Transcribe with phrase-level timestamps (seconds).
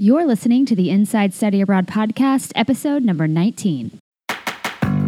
[0.00, 3.98] You're listening to the Inside Study Abroad podcast, episode number 19.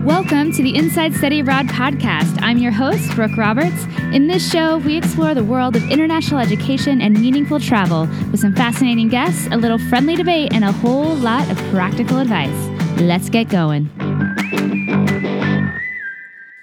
[0.05, 2.37] Welcome to the Inside Study Abroad podcast.
[2.43, 3.85] I'm your host, Brooke Roberts.
[4.13, 8.53] In this show, we explore the world of international education and meaningful travel with some
[8.57, 13.01] fascinating guests, a little friendly debate, and a whole lot of practical advice.
[13.01, 13.89] Let's get going.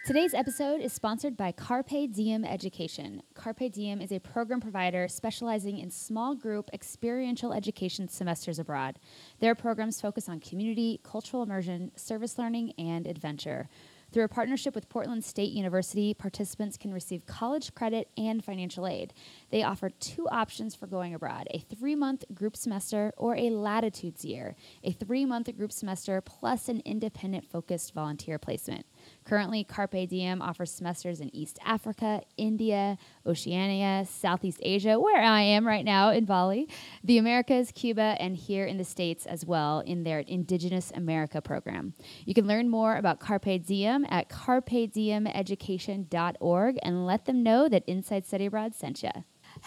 [0.07, 3.21] Today's episode is sponsored by Carpe Diem Education.
[3.33, 8.99] Carpe Diem is a program provider specializing in small group experiential education semesters abroad.
[9.41, 13.67] Their programs focus on community, cultural immersion, service learning, and adventure.
[14.13, 19.13] Through a partnership with Portland State University, participants can receive college credit and financial aid.
[19.49, 24.23] They offer two options for going abroad a three month group semester or a latitudes
[24.23, 24.55] year,
[24.85, 28.85] a three month group semester plus an independent focused volunteer placement.
[29.27, 35.67] Currently, Carpe Diem offers semesters in East Africa, India, Oceania, Southeast Asia, where I am
[35.67, 36.69] right now in Bali,
[37.03, 41.93] the Americas, Cuba, and here in the States as well in their Indigenous America program.
[42.23, 48.25] You can learn more about Carpe Diem at carpediemeducation.org and let them know that Inside
[48.25, 49.11] Study Abroad sent you.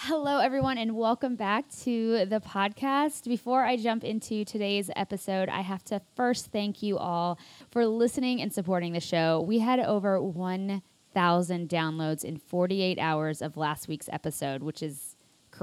[0.04, 3.28] Hello, everyone, and welcome back to the podcast.
[3.28, 7.38] Before I jump into today's episode, I have to first thank you all
[7.70, 9.42] for listening and supporting the show.
[9.42, 15.09] We had over 1,000 downloads in 48 hours of last week's episode, which is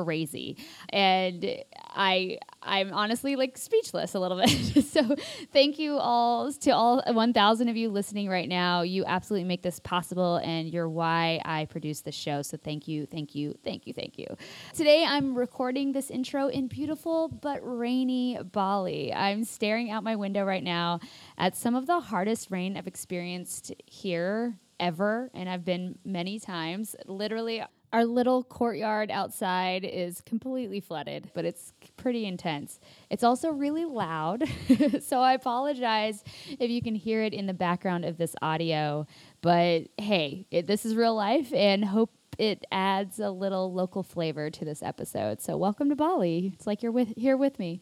[0.04, 0.58] crazy.
[0.90, 4.86] And I I'm honestly like speechless a little bit.
[4.86, 5.16] so
[5.52, 8.82] thank you all to all 1000 of you listening right now.
[8.82, 12.42] You absolutely make this possible and you're why I produce this show.
[12.42, 14.28] So thank you, thank you, thank you, thank you.
[14.76, 19.14] Today I'm recording this intro in beautiful but rainy Bali.
[19.14, 21.00] I'm staring out my window right now
[21.38, 26.96] at some of the hardest rain I've experienced here ever and I've been many times.
[27.08, 32.80] Literally our little courtyard outside is completely flooded, but it's pretty intense.
[33.10, 34.44] It's also really loud,
[35.02, 36.24] so I apologize
[36.60, 39.08] if you can hear it in the background of this audio.
[39.42, 44.50] But hey, it, this is real life, and hope it adds a little local flavor
[44.50, 45.42] to this episode.
[45.42, 46.52] So, welcome to Bali.
[46.54, 47.82] It's like you're with, here with me.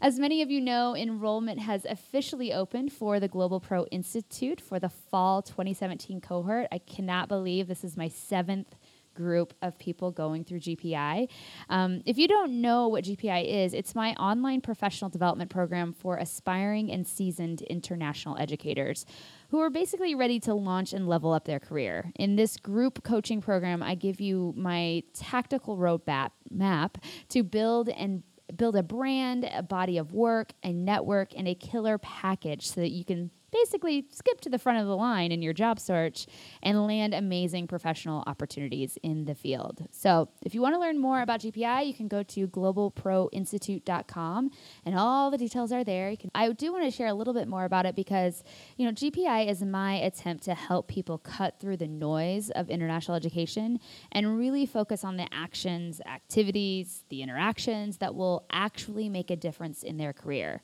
[0.00, 4.80] As many of you know, enrollment has officially opened for the Global Pro Institute for
[4.80, 6.66] the fall 2017 cohort.
[6.72, 8.74] I cannot believe this is my seventh
[9.14, 11.28] group of people going through GPI.
[11.68, 16.16] Um, if you don't know what GPI is, it's my online professional development program for
[16.16, 19.06] aspiring and seasoned international educators
[19.50, 22.10] who are basically ready to launch and level up their career.
[22.16, 28.22] In this group coaching program, I give you my tactical roadmap map to build and
[28.56, 32.90] build a brand, a body of work, a network, and a killer package so that
[32.90, 33.30] you can
[33.62, 36.26] basically skip to the front of the line in your job search
[36.62, 39.86] and land amazing professional opportunities in the field.
[39.90, 44.50] So, if you want to learn more about GPI, you can go to globalproinstitute.com
[44.84, 46.16] and all the details are there.
[46.16, 48.42] Can, I do want to share a little bit more about it because,
[48.76, 53.16] you know, GPI is my attempt to help people cut through the noise of international
[53.16, 53.78] education
[54.10, 59.82] and really focus on the actions, activities, the interactions that will actually make a difference
[59.82, 60.60] in their career.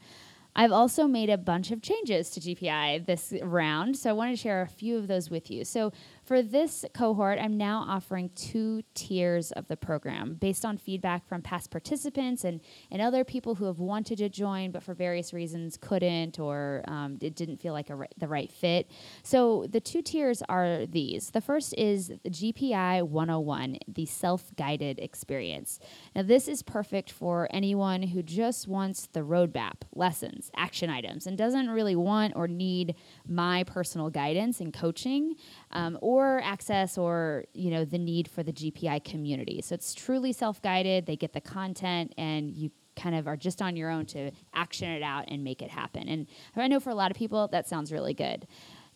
[0.57, 4.37] I've also made a bunch of changes to GPI this round, so I wanted to
[4.43, 5.65] share a few of those with you.
[5.65, 5.93] So,
[6.29, 11.41] for this cohort, I'm now offering two tiers of the program based on feedback from
[11.41, 15.79] past participants and, and other people who have wanted to join but for various reasons
[15.81, 18.91] couldn't or um, it didn't feel like ri- the right fit.
[19.23, 21.31] So the two tiers are these.
[21.31, 25.81] The first is GPI 101, the self guided experience.
[26.15, 31.39] Now, this is perfect for anyone who just wants the roadmap, lessons, action items, and
[31.39, 32.97] doesn't really want or need
[33.27, 35.35] my personal guidance and coaching
[35.71, 39.61] um, or access or you know the need for the GPI community.
[39.63, 41.07] So it's truly self-guided.
[41.07, 44.91] They get the content, and you kind of are just on your own to action
[44.91, 46.09] it out and make it happen.
[46.09, 48.47] And I know for a lot of people that sounds really good.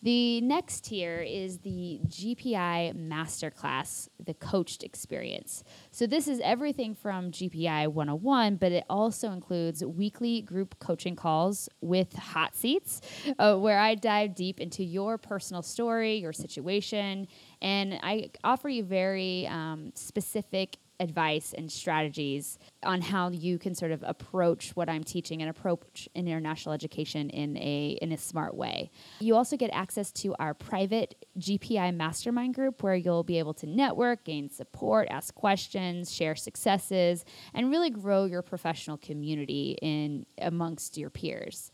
[0.03, 5.63] The next tier is the GPI Masterclass, the coached experience.
[5.91, 11.69] So, this is everything from GPI 101, but it also includes weekly group coaching calls
[11.79, 12.99] with hot seats,
[13.39, 17.29] uh, where I dive deep into your personal story, your situation,
[17.61, 23.91] and I offer you very um, specific advice and strategies on how you can sort
[23.91, 28.89] of approach what I'm teaching and approach international education in a in a smart way.
[29.19, 33.67] You also get access to our private GPI mastermind group where you'll be able to
[33.67, 40.97] network, gain support, ask questions, share successes, and really grow your professional community in amongst
[40.97, 41.71] your peers.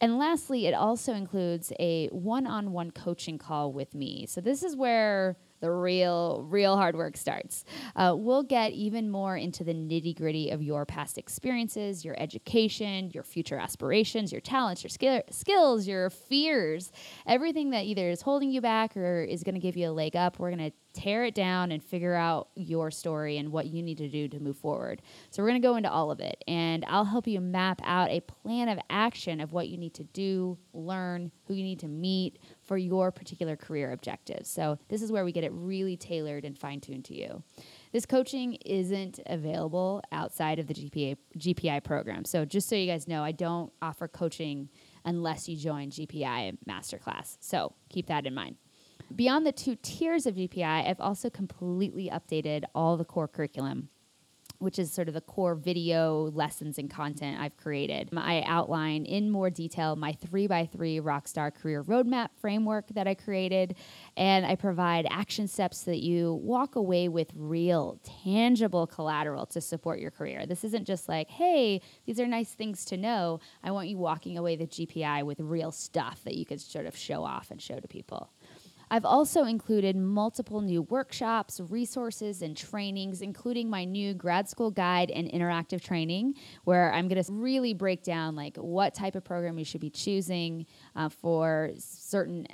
[0.00, 4.26] And lastly, it also includes a one on one coaching call with me.
[4.26, 7.64] So, this is where the real, real hard work starts.
[7.94, 13.10] Uh, we'll get even more into the nitty gritty of your past experiences, your education,
[13.14, 16.90] your future aspirations, your talents, your skill- skills, your fears,
[17.26, 20.16] everything that either is holding you back or is going to give you a leg
[20.16, 20.40] up.
[20.40, 23.98] We're going to tear it down and figure out your story and what you need
[23.98, 25.00] to do to move forward.
[25.30, 28.10] So, we're going to go into all of it, and I'll help you map out
[28.10, 31.88] a plan of action of what you need to do, learn, who you need to
[31.88, 32.38] meet
[32.72, 34.48] for your particular career objectives.
[34.48, 37.42] So, this is where we get it really tailored and fine tuned to you.
[37.92, 42.24] This coaching isn't available outside of the GPA, GPI program.
[42.24, 44.70] So, just so you guys know, I don't offer coaching
[45.04, 47.36] unless you join GPI Masterclass.
[47.40, 48.56] So, keep that in mind.
[49.14, 53.90] Beyond the two tiers of GPI, I've also completely updated all the core curriculum
[54.62, 58.08] which is sort of the core video lessons and content I've created.
[58.12, 63.06] Um, I outline in more detail my three by three Rockstar career roadmap framework that
[63.06, 63.76] I created,
[64.16, 69.60] and I provide action steps so that you walk away with real, tangible collateral to
[69.60, 70.46] support your career.
[70.46, 73.40] This isn't just like, hey, these are nice things to know.
[73.62, 76.96] I want you walking away the GPI with real stuff that you could sort of
[76.96, 78.30] show off and show to people.
[78.92, 85.10] I've also included multiple new workshops, resources, and trainings, including my new grad school guide
[85.10, 86.34] and interactive training,
[86.64, 89.88] where I'm going to really break down like what type of program you should be
[89.88, 92.46] choosing uh, for certain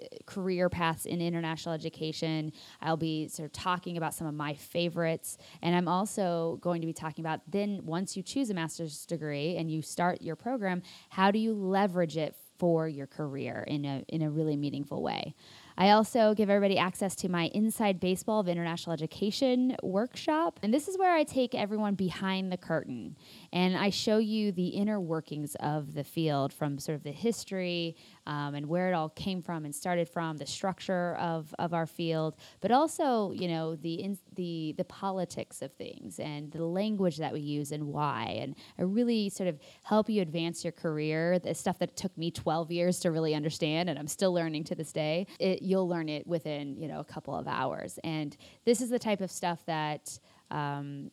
[0.00, 2.52] uh, career paths in international education.
[2.80, 5.38] I'll be sort of talking about some of my favorites.
[5.60, 9.56] And I'm also going to be talking about then once you choose a master's degree
[9.56, 14.04] and you start your program, how do you leverage it for your career in a,
[14.06, 15.34] in a really meaningful way?
[15.80, 20.60] I also give everybody access to my Inside Baseball of International Education workshop.
[20.62, 23.16] And this is where I take everyone behind the curtain
[23.52, 27.96] and I show you the inner workings of the field from sort of the history
[28.26, 31.86] um, and where it all came from and started from, the structure of, of our
[31.86, 37.16] field, but also, you know, the, in, the, the politics of things and the language
[37.16, 38.38] that we use and why.
[38.40, 42.30] And I really sort of help you advance your career, the stuff that took me
[42.30, 45.26] 12 years to really understand and I'm still learning to this day.
[45.40, 47.98] It, you'll learn it within, you know, a couple of hours.
[48.04, 50.18] And this is the type of stuff that
[50.50, 51.10] um,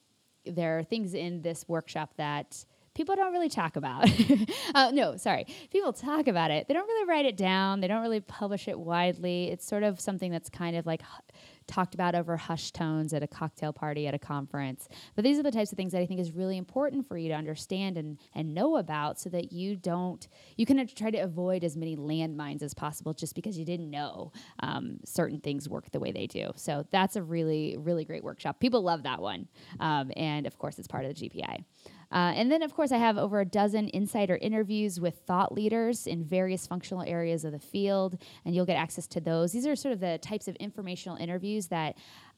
[0.51, 4.09] there are things in this workshop that people don't really talk about.
[4.75, 5.45] uh, no, sorry.
[5.71, 6.67] People talk about it.
[6.67, 7.79] They don't really write it down.
[7.79, 9.49] They don't really publish it widely.
[9.51, 11.03] It's sort of something that's kind of like
[11.67, 14.87] talked about over hushed tones at a cocktail party at a conference.
[15.15, 17.29] But these are the types of things that I think is really important for you
[17.29, 21.63] to understand and, and know about so that you don't, you can try to avoid
[21.63, 25.99] as many landmines as possible just because you didn't know um, certain things work the
[25.99, 26.51] way they do.
[26.55, 28.59] So that's a really, really great workshop.
[28.59, 29.47] People love that one.
[29.79, 31.63] Um, and of course, it's part of the GPI.
[32.12, 36.07] Uh, and then, of course, I have over a dozen insider interviews with thought leaders
[36.07, 39.51] in various functional areas of the field, and you'll get access to those.
[39.51, 41.98] These are sort of the types of informational interviews that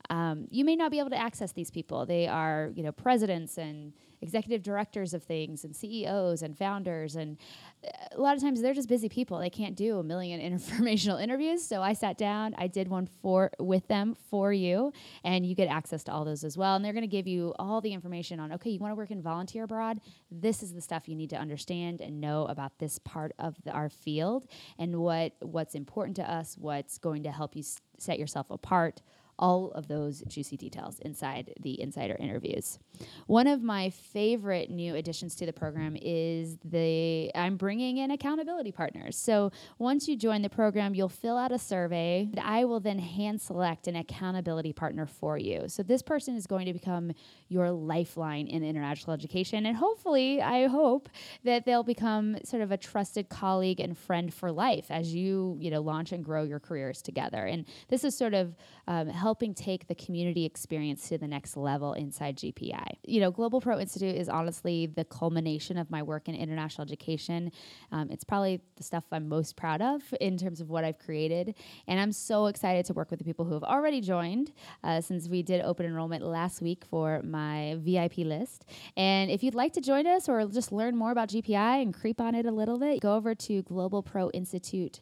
[0.09, 2.05] um, you may not be able to access these people.
[2.05, 7.15] They are, you know, presidents and executive directors of things and CEOs and founders.
[7.15, 7.37] And
[7.85, 9.39] uh, a lot of times they're just busy people.
[9.39, 11.65] They can't do a million informational interviews.
[11.65, 14.91] So I sat down, I did one for with them for you,
[15.23, 16.75] and you get access to all those as well.
[16.75, 19.11] And they're going to give you all the information on okay, you want to work
[19.11, 19.99] in volunteer abroad.
[20.31, 23.71] This is the stuff you need to understand and know about this part of the,
[23.71, 28.19] our field and what what's important to us, what's going to help you s- set
[28.19, 29.01] yourself apart
[29.39, 32.77] all of those juicy details inside the insider interviews.
[33.25, 38.71] One of my favorite new additions to the program is the I'm bringing in accountability
[38.71, 39.17] partners.
[39.17, 42.27] So once you join the program, you'll fill out a survey.
[42.29, 45.63] And I will then hand select an accountability partner for you.
[45.67, 47.13] So this person is going to become
[47.47, 51.09] your lifeline in international education and hopefully I hope
[51.45, 55.71] that they'll become sort of a trusted colleague and friend for life as you, you
[55.71, 57.45] know, launch and grow your careers together.
[57.45, 58.55] And this is sort of
[58.87, 62.97] um, helping take the community experience to the next level inside GPI.
[63.05, 67.51] You know, Global Pro Institute is honestly the culmination of my work in international education.
[67.91, 71.55] Um, it's probably the stuff I'm most proud of in terms of what I've created.
[71.87, 74.51] And I'm so excited to work with the people who have already joined
[74.83, 78.65] uh, since we did open enrollment last week for my VIP list.
[78.95, 82.21] And if you'd like to join us or just learn more about GPI and creep
[82.21, 85.01] on it a little bit, go over to Global Pro Institute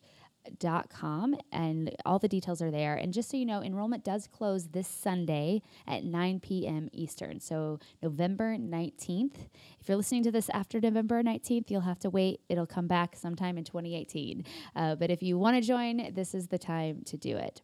[0.89, 2.96] com and all the details are there.
[2.96, 6.89] And just so you know, enrollment does close this Sunday at 9 p.m.
[6.92, 7.39] Eastern.
[7.39, 9.48] So November 19th.
[9.80, 12.42] If you're listening to this after November 19th, you'll have to wait.
[12.50, 14.44] It'll come back sometime in 2018.
[14.75, 17.62] Uh, but if you want to join, this is the time to do it.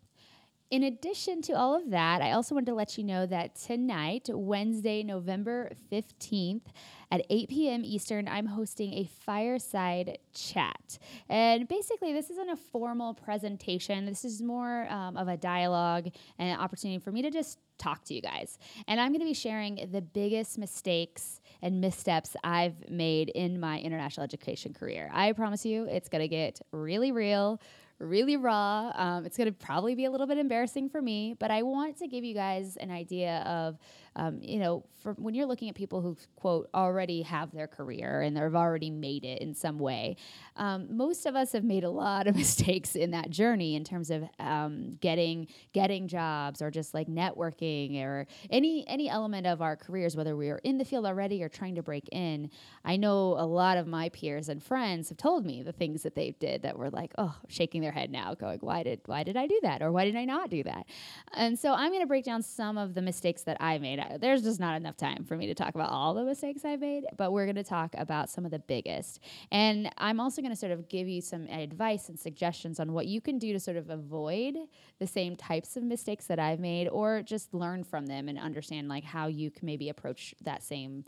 [0.71, 4.27] In addition to all of that, I also wanted to let you know that tonight,
[4.31, 6.63] Wednesday, November 15th,
[7.11, 7.81] at 8 p.m.
[7.85, 10.97] Eastern, I'm hosting a fireside chat.
[11.29, 16.07] And basically, this isn't a formal presentation, this is more um, of a dialogue
[16.39, 18.57] and an opportunity for me to just talk to you guys.
[18.87, 23.79] And I'm going to be sharing the biggest mistakes and missteps I've made in my
[23.79, 25.11] international education career.
[25.13, 27.61] I promise you, it's going to get really real,
[27.99, 28.91] really raw.
[28.95, 31.97] Um, it's going to probably be a little bit embarrassing for me, but I want
[31.99, 33.77] to give you guys an idea of,
[34.15, 38.21] um, you know, for when you're looking at people who quote already have their career
[38.21, 40.15] and they've already made it in some way.
[40.55, 44.09] Um, most of us have made a lot of mistakes in that journey in terms
[44.11, 49.75] of um, getting getting jobs or just like networking or any any element of our
[49.75, 52.49] careers, whether we are in the field already or trying to break in.
[52.85, 56.15] I know a lot of my peers and friends have told me the things that
[56.15, 59.37] they did that were like, oh, shaking their head now, going, why did why did
[59.37, 60.85] I do that or why did I not do that?
[61.33, 64.02] And so I'm going to break down some of the mistakes that I made.
[64.19, 67.05] There's just not enough time for me to talk about all the mistakes I've made,
[67.17, 69.19] but we're going to talk about some of the biggest.
[69.51, 73.07] And I'm also going to sort of give you some advice and suggestions on what
[73.07, 74.55] you can do to sort of avoid
[74.99, 78.87] the same types of mistakes that I've made or just learn from them and understand
[78.87, 81.05] like how you can maybe approach that same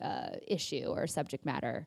[0.00, 1.86] uh, issue or subject matter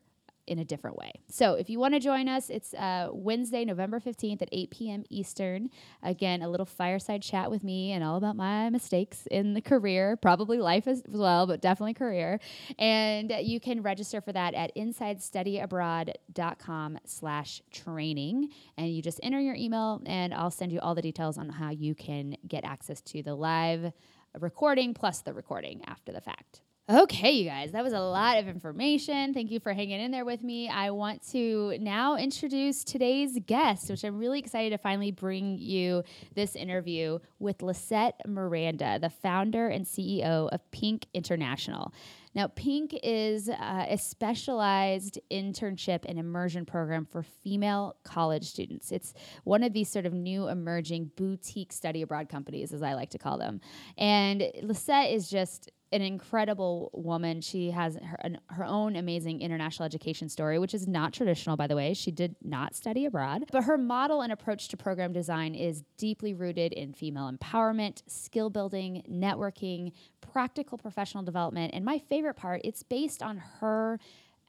[0.50, 1.12] in a different way.
[1.28, 5.04] So if you want to join us, it's uh, Wednesday, November 15th at 8 p.m.
[5.08, 5.70] Eastern.
[6.02, 10.16] Again, a little fireside chat with me and all about my mistakes in the career,
[10.16, 12.40] probably life as well, but definitely career.
[12.80, 18.48] And you can register for that at insidestudyabroad.com slash training.
[18.76, 21.70] And you just enter your email and I'll send you all the details on how
[21.70, 23.92] you can get access to the live
[24.38, 26.62] recording plus the recording after the fact.
[26.92, 29.32] Okay, you guys, that was a lot of information.
[29.32, 30.68] Thank you for hanging in there with me.
[30.68, 36.02] I want to now introduce today's guest, which I'm really excited to finally bring you
[36.34, 41.94] this interview with Lisette Miranda, the founder and CEO of Pink International.
[42.34, 48.90] Now, Pink is uh, a specialized internship and immersion program for female college students.
[48.90, 53.10] It's one of these sort of new emerging boutique study abroad companies, as I like
[53.10, 53.60] to call them.
[53.96, 57.40] And Lisette is just an incredible woman.
[57.40, 61.66] She has her, an, her own amazing international education story, which is not traditional, by
[61.66, 61.94] the way.
[61.94, 66.32] She did not study abroad, but her model and approach to program design is deeply
[66.34, 71.74] rooted in female empowerment, skill building, networking, practical professional development.
[71.74, 73.98] And my favorite part, it's based on her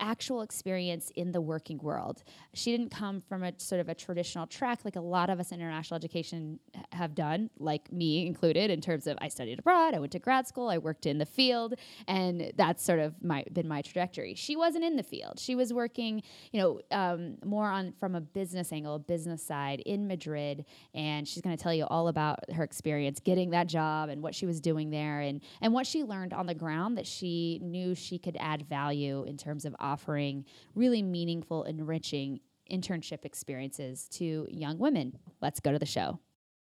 [0.01, 2.24] actual experience in the working world.
[2.53, 5.51] She didn't come from a sort of a traditional track like a lot of us
[5.51, 6.60] in international education
[6.91, 10.48] have done, like me included, in terms of I studied abroad, I went to grad
[10.48, 11.75] school, I worked in the field,
[12.08, 14.34] and that's sort of my been my trajectory.
[14.36, 15.39] She wasn't in the field.
[15.39, 20.08] She was working, you know, um, more on from a business angle, business side in
[20.08, 24.22] Madrid, and she's going to tell you all about her experience getting that job and
[24.22, 27.60] what she was doing there and and what she learned on the ground that she
[27.62, 30.45] knew she could add value in terms of offering
[30.75, 32.39] really meaningful, enriching
[32.71, 35.17] internship experiences to young women.
[35.41, 36.19] Let's go to the show.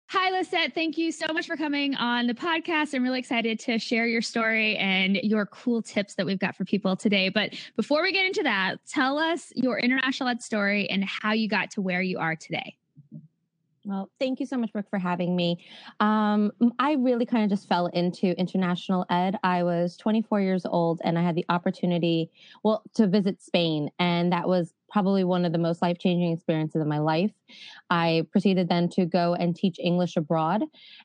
[0.09, 0.73] Hi, Lisette.
[0.73, 2.95] Thank you so much for coming on the podcast.
[2.95, 6.65] I'm really excited to share your story and your cool tips that we've got for
[6.65, 7.29] people today.
[7.29, 11.49] But before we get into that, tell us your international ed story and how you
[11.49, 12.77] got to where you are today.
[13.87, 15.65] Well, thank you so much, Brooke, for having me.
[16.01, 16.51] Um,
[16.81, 19.39] I really kind of just fell into international ed.
[19.45, 22.29] I was 24 years old and I had the opportunity,
[22.65, 23.91] well, to visit Spain.
[24.01, 27.31] And that was probably one of the most life changing experiences of my life.
[27.89, 30.65] I proceeded then to go and teach English abroad.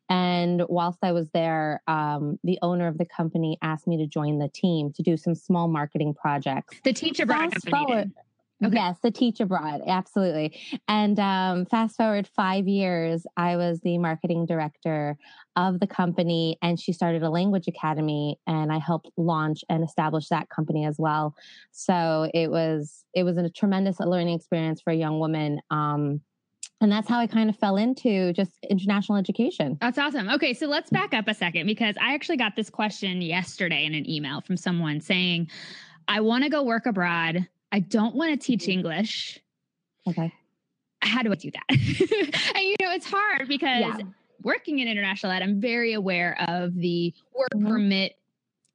[0.10, 4.40] And whilst I was there, um, the owner of the company asked me to join
[4.40, 6.80] the team to do some small marketing projects.
[6.84, 7.72] The Teach Abroad company.
[7.72, 8.12] forward-
[8.64, 8.76] Okay.
[8.76, 10.60] Yes, the Teach Abroad, absolutely.
[10.88, 15.18] And um, fast forward five years, I was the marketing director
[15.56, 20.28] of the company, and she started a language academy, and I helped launch and establish
[20.28, 21.36] that company as well.
[21.72, 25.60] So it was it was a tremendous learning experience for a young woman.
[25.72, 26.22] Um,
[26.82, 29.78] and that's how I kind of fell into just international education.
[29.80, 30.30] That's awesome.
[30.30, 33.94] Okay, so let's back up a second because I actually got this question yesterday in
[33.94, 35.50] an email from someone saying,
[36.08, 39.40] I want to go work abroad I don't want to teach English.
[40.08, 40.34] Okay.
[41.02, 41.64] How do I do that?
[41.70, 43.98] and you know, it's hard because yeah.
[44.44, 47.68] working in international ed, I'm very aware of the work mm-hmm.
[47.68, 48.16] permit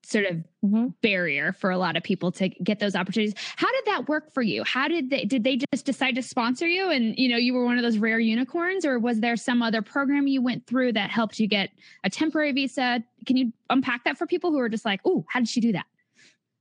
[0.07, 0.87] sort of mm-hmm.
[1.03, 3.35] barrier for a lot of people to get those opportunities.
[3.57, 4.63] How did that work for you?
[4.65, 7.65] How did they did they just decide to sponsor you and you know you were
[7.65, 11.11] one of those rare unicorns or was there some other program you went through that
[11.11, 11.71] helped you get
[12.05, 13.03] a temporary visa?
[13.27, 15.73] Can you unpack that for people who are just like, "Oh, how did she do
[15.73, 15.87] that?"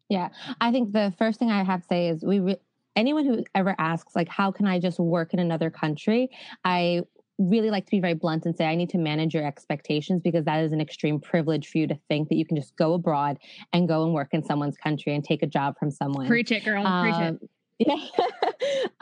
[0.09, 0.29] Yeah,
[0.61, 2.61] I think the first thing I have to say is we re-
[2.95, 6.29] anyone who ever asks like how can I just work in another country,
[6.63, 7.01] I
[7.37, 10.45] really like to be very blunt and say I need to manage your expectations because
[10.45, 13.37] that is an extreme privilege for you to think that you can just go abroad
[13.73, 16.27] and go and work in someone's country and take a job from someone.
[16.27, 16.85] Preach it, girl.
[16.85, 17.49] Um, Preach it.
[17.77, 17.97] Yeah.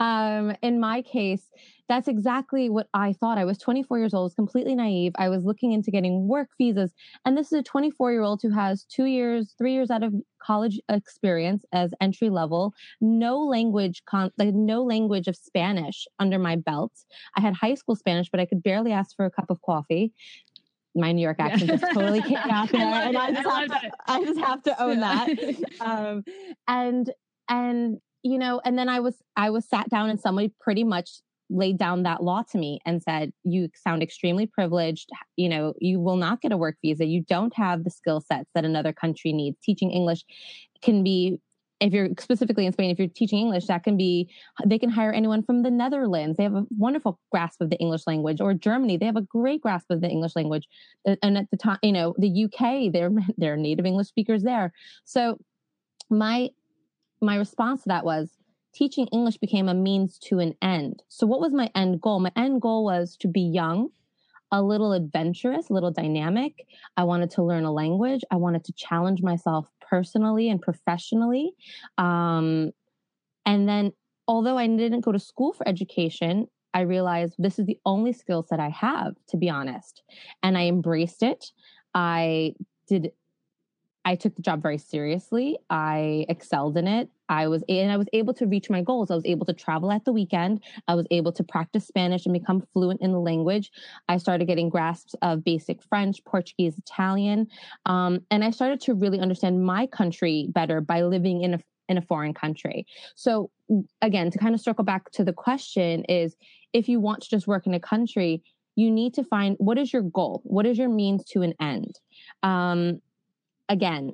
[0.00, 1.48] um, in my case,
[1.88, 3.38] that's exactly what I thought.
[3.38, 5.12] I was 24 years old, was completely naive.
[5.16, 6.94] I was looking into getting work visas.
[7.24, 10.14] And this is a 24 year old who has two years, three years out of
[10.42, 16.56] college experience as entry level, no language, con- like no language of Spanish under my
[16.56, 16.92] belt.
[17.36, 20.12] I had high school Spanish, but I could barely ask for a cup of coffee
[20.96, 21.76] my New York accent yeah.
[21.76, 24.62] just totally came out there, I and I just, I, have to, I just have
[24.62, 25.28] to own that.
[25.80, 26.24] Um,
[26.68, 27.10] and
[27.48, 31.10] and you know, and then I was I was sat down and somebody pretty much
[31.50, 35.10] laid down that law to me and said, You sound extremely privileged.
[35.36, 37.04] You know, you will not get a work visa.
[37.04, 39.58] You don't have the skill sets that another country needs.
[39.62, 40.24] Teaching English
[40.82, 41.40] can be,
[41.80, 44.30] if you're specifically in Spain, if you're teaching English, that can be,
[44.64, 46.36] they can hire anyone from the Netherlands.
[46.36, 49.60] They have a wonderful grasp of the English language, or Germany, they have a great
[49.60, 50.68] grasp of the English language.
[51.22, 54.72] And at the time, you know, the UK, they're, they're native English speakers there.
[55.04, 55.38] So
[56.10, 56.50] my
[57.20, 58.30] my response to that was
[58.74, 61.02] teaching English became a means to an end.
[61.08, 62.20] So, what was my end goal?
[62.20, 63.88] My end goal was to be young,
[64.50, 66.66] a little adventurous, a little dynamic.
[66.96, 68.22] I wanted to learn a language.
[68.30, 71.52] I wanted to challenge myself personally and professionally.
[71.98, 72.72] Um,
[73.46, 73.92] and then,
[74.26, 78.42] although I didn't go to school for education, I realized this is the only skill
[78.42, 80.02] set I have, to be honest.
[80.42, 81.52] And I embraced it.
[81.94, 82.54] I
[82.88, 83.12] did
[84.04, 85.58] I took the job very seriously.
[85.70, 87.08] I excelled in it.
[87.28, 89.10] I was and I was able to reach my goals.
[89.10, 90.62] I was able to travel at the weekend.
[90.88, 93.70] I was able to practice Spanish and become fluent in the language.
[94.08, 97.48] I started getting grasps of basic French, Portuguese, Italian,
[97.86, 101.98] um, and I started to really understand my country better by living in a in
[101.98, 102.86] a foreign country.
[103.14, 103.50] So
[104.00, 106.36] again, to kind of circle back to the question is
[106.72, 108.42] if you want to just work in a country,
[108.76, 110.40] you need to find what is your goal?
[110.44, 111.94] What is your means to an end?
[112.42, 113.00] Um,
[113.68, 114.12] again,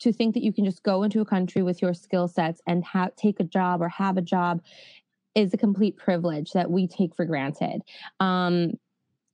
[0.00, 2.84] to think that you can just go into a country with your skill sets and
[2.84, 4.60] have take a job or have a job
[5.34, 7.80] is a complete privilege that we take for granted.
[8.20, 8.72] Um,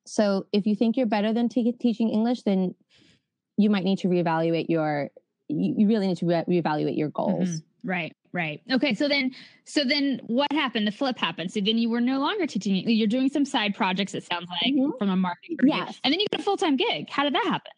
[0.06, 2.74] so if you think you're better than t- teaching English, then
[3.56, 5.10] you might need to reevaluate your.
[5.48, 7.48] You, you really need to re- reevaluate your goals.
[7.48, 7.90] Mm-hmm.
[7.90, 8.12] Right.
[8.32, 8.60] Right.
[8.70, 8.94] Okay.
[8.94, 9.32] So then,
[9.64, 10.86] so then, what happened?
[10.86, 11.50] The flip happened.
[11.50, 12.74] So then, you were no longer teaching.
[12.88, 14.14] You're doing some side projects.
[14.14, 14.90] It sounds like mm-hmm.
[14.98, 15.56] from a marketing.
[15.62, 15.98] Yes.
[16.04, 17.08] And then you get a full time gig.
[17.08, 17.72] How did that happen?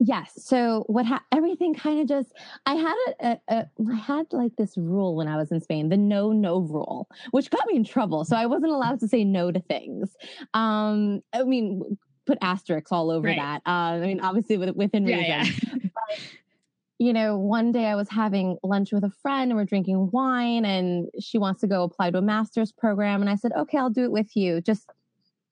[0.00, 0.32] Yes.
[0.44, 2.32] So what ha- everything kind of just
[2.66, 5.88] I had a, a, a I had like this rule when I was in Spain,
[5.88, 8.24] the no no rule, which got me in trouble.
[8.24, 10.14] So I wasn't allowed to say no to things.
[10.54, 13.38] Um I mean put asterisks all over right.
[13.38, 13.62] that.
[13.66, 15.24] Uh, I mean obviously within reason.
[15.24, 15.74] Yeah, yeah.
[15.82, 16.20] but,
[17.00, 20.64] you know, one day I was having lunch with a friend and we're drinking wine
[20.64, 23.90] and she wants to go apply to a master's program and I said, "Okay, I'll
[23.90, 24.88] do it with you." Just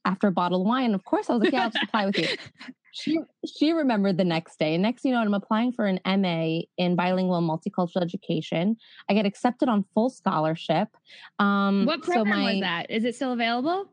[0.05, 0.95] after a bottle of wine.
[0.95, 2.29] Of course, I was like, "Yeah, I'll just apply with you."
[2.99, 4.79] she she remembered the next day.
[4.79, 8.77] Next, you know, I'm applying for an MA in bilingual multicultural education.
[9.11, 10.89] I get accepted on full scholarship.
[11.39, 12.91] Um, what program so my, was that?
[12.91, 13.91] Is it still available?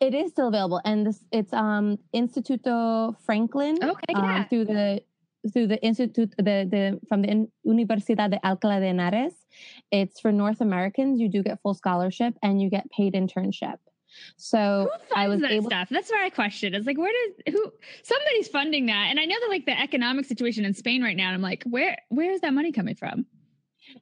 [0.00, 3.78] It is still available, and this it's um Instituto Franklin.
[3.82, 4.44] Okay, um, yeah.
[4.44, 5.02] through the
[5.52, 9.32] through the institute the the from the Universidad de Alcalá de Henares.
[9.90, 11.20] It's for North Americans.
[11.20, 13.78] You do get full scholarship, and you get paid internship.
[14.36, 15.88] So I was that able stuff.
[15.90, 16.74] That's my question.
[16.74, 19.08] It's like where does who somebody's funding that?
[19.10, 21.26] And I know that like the economic situation in Spain right now.
[21.26, 23.26] And I'm like, where where is that money coming from?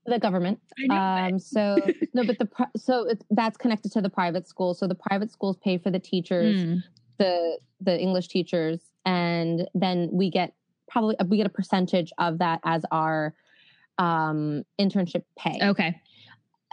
[0.07, 0.61] The government.
[0.90, 1.79] Um, so
[2.14, 4.79] no, but the so that's connected to the private schools.
[4.79, 6.83] So the private schools pay for the teachers, mm.
[7.18, 10.55] the the English teachers, and then we get
[10.88, 13.35] probably we get a percentage of that as our
[13.99, 15.59] um internship pay.
[15.62, 16.01] Okay.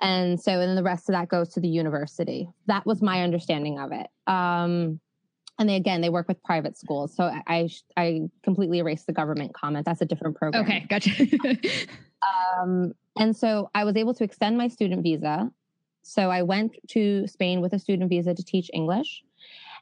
[0.01, 2.49] And so, and then the rest of that goes to the university.
[2.67, 4.07] That was my understanding of it.
[4.27, 4.99] Um,
[5.57, 7.15] and they, again, they work with private schools.
[7.15, 9.85] So I, I completely erased the government comment.
[9.85, 10.63] That's a different program.
[10.63, 11.11] Okay, gotcha.
[12.61, 15.49] um, and so I was able to extend my student visa.
[16.01, 19.23] So I went to Spain with a student visa to teach English.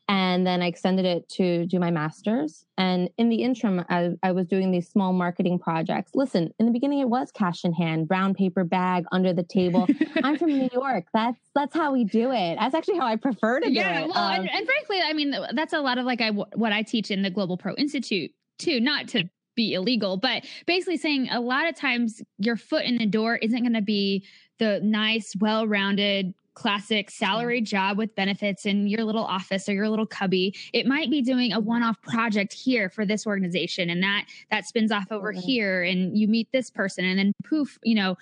[0.09, 2.65] And then I extended it to do my master's.
[2.77, 6.11] And in the interim, I, I, was doing these small marketing projects.
[6.13, 9.87] Listen, in the beginning, it was cash in hand, brown paper bag under the table.
[10.23, 11.05] I'm from New York.
[11.13, 12.57] That's that's how we do it.
[12.59, 14.07] That's actually how I prefer to yeah, do it.
[14.09, 16.81] Well, um, and, and frankly, I mean, that's a lot of like I what I
[16.81, 18.81] teach in the Global Pro Institute too.
[18.81, 23.05] Not to be illegal, but basically saying a lot of times your foot in the
[23.05, 24.25] door isn't going to be
[24.59, 29.89] the nice, well rounded classic salary job with benefits in your little office or your
[29.89, 30.55] little cubby.
[30.73, 34.91] It might be doing a one-off project here for this organization and that that spins
[34.91, 38.15] off over here and you meet this person and then poof you know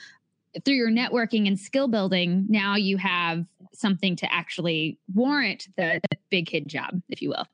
[0.65, 6.17] through your networking and skill building now you have something to actually warrant the, the
[6.29, 7.45] big kid job, if you will.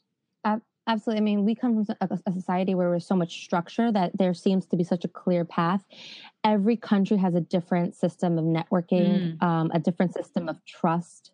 [0.88, 1.22] Absolutely.
[1.22, 4.34] I mean, we come from a, a, society where there's so much structure that there
[4.34, 5.84] seems to be such a clear path.
[6.46, 9.44] Every country has a different system of networking, mm.
[9.44, 11.32] um, a different system of trust,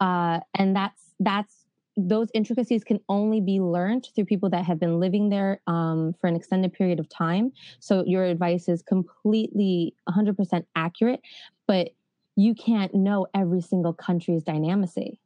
[0.00, 1.66] uh, and that's that's
[1.96, 6.26] those intricacies can only be learned through people that have been living there um, for
[6.26, 7.52] an extended period of time.
[7.80, 11.20] So your advice is completely 100% accurate,
[11.66, 11.92] but
[12.36, 15.16] you can't know every single country's dynamicy.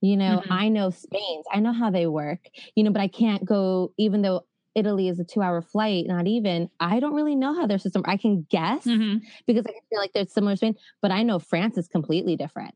[0.00, 0.52] You know, mm-hmm.
[0.52, 2.40] I know Spain's, I know how they work,
[2.74, 6.26] you know, but I can't go, even though Italy is a two hour flight, not
[6.26, 9.24] even, I don't really know how their system, I can guess mm-hmm.
[9.46, 12.74] because I feel like they're similar to Spain, but I know France is completely different.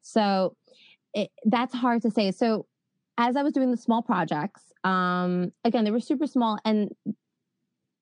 [0.00, 0.56] So
[1.12, 2.30] it, that's hard to say.
[2.30, 2.66] So
[3.18, 6.90] as I was doing the small projects, um, again, they were super small and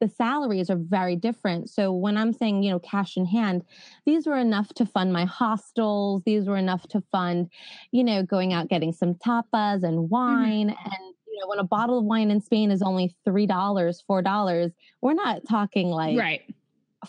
[0.03, 1.71] the salaries are very different.
[1.71, 3.63] So when I'm saying, you know, cash in hand,
[4.05, 6.23] these were enough to fund my hostels.
[6.27, 7.49] These were enough to fund,
[7.93, 10.09] you know, going out getting some tapas and mm-hmm.
[10.09, 10.69] wine.
[10.71, 10.91] Mm-hmm.
[10.93, 15.15] And, you know, when a bottle of wine in Spain is only $3, $4, we're
[15.15, 16.43] not talking like right.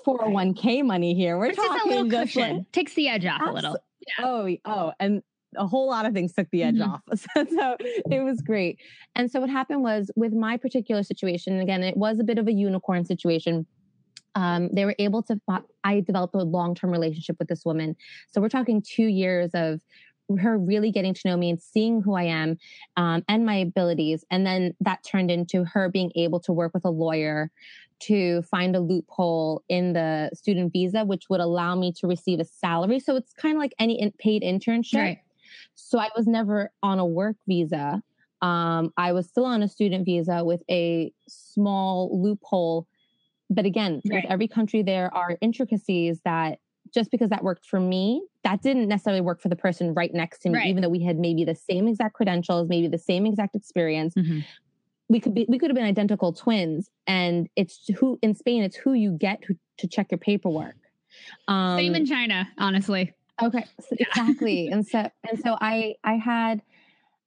[0.05, 1.39] 401k money here.
[1.39, 3.75] We're talking just, just like, takes the edge off a little.
[4.19, 4.25] Yeah.
[4.25, 5.23] Oh, oh, and
[5.57, 6.91] a whole lot of things took the edge mm-hmm.
[6.91, 7.01] off.
[7.33, 8.79] so it was great.
[9.15, 12.47] And so what happened was with my particular situation, again, it was a bit of
[12.47, 13.65] a unicorn situation.
[14.35, 15.39] Um, they were able to,
[15.83, 17.95] I developed a long term relationship with this woman.
[18.31, 19.81] So we're talking two years of
[20.39, 22.57] her really getting to know me and seeing who I am
[22.97, 24.23] um, and my abilities.
[24.31, 27.51] And then that turned into her being able to work with a lawyer
[28.01, 32.45] to find a loophole in the student visa, which would allow me to receive a
[32.45, 32.99] salary.
[32.99, 34.97] So it's kind of like any paid internship.
[34.97, 35.19] Right.
[35.75, 38.01] So I was never on a work visa.
[38.41, 42.87] Um, I was still on a student visa with a small loophole.
[43.49, 44.23] But again, right.
[44.23, 46.59] with every country, there are intricacies that
[46.93, 50.39] just because that worked for me, that didn't necessarily work for the person right next
[50.39, 50.67] to me, right.
[50.67, 54.13] even though we had maybe the same exact credentials, maybe the same exact experience.
[54.15, 54.39] Mm-hmm.
[55.09, 58.75] We could be we could have been identical twins, and it's who in Spain it's
[58.75, 60.75] who you get who, to check your paperwork.
[61.47, 63.13] Um, same in China, honestly.
[63.41, 64.67] Okay, so exactly.
[64.67, 66.61] and so and so I I had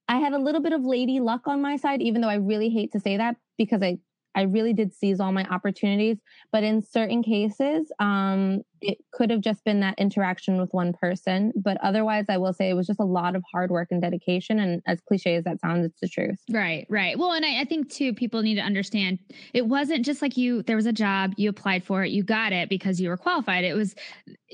[0.08, 2.68] I had a little bit of lady luck on my side, even though I really
[2.68, 3.98] hate to say that because I
[4.36, 6.18] I really did seize all my opportunities.
[6.52, 11.52] But in certain cases, um, it could have just been that interaction with one person.
[11.56, 14.60] But otherwise, I will say it was just a lot of hard work and dedication.
[14.60, 16.38] And as cliche as that sounds, it's the truth.
[16.50, 17.18] Right, right.
[17.18, 19.18] Well, and I, I think too, people need to understand
[19.54, 22.52] it wasn't just like you, there was a job, you applied for it, you got
[22.52, 23.64] it because you were qualified.
[23.64, 23.94] It was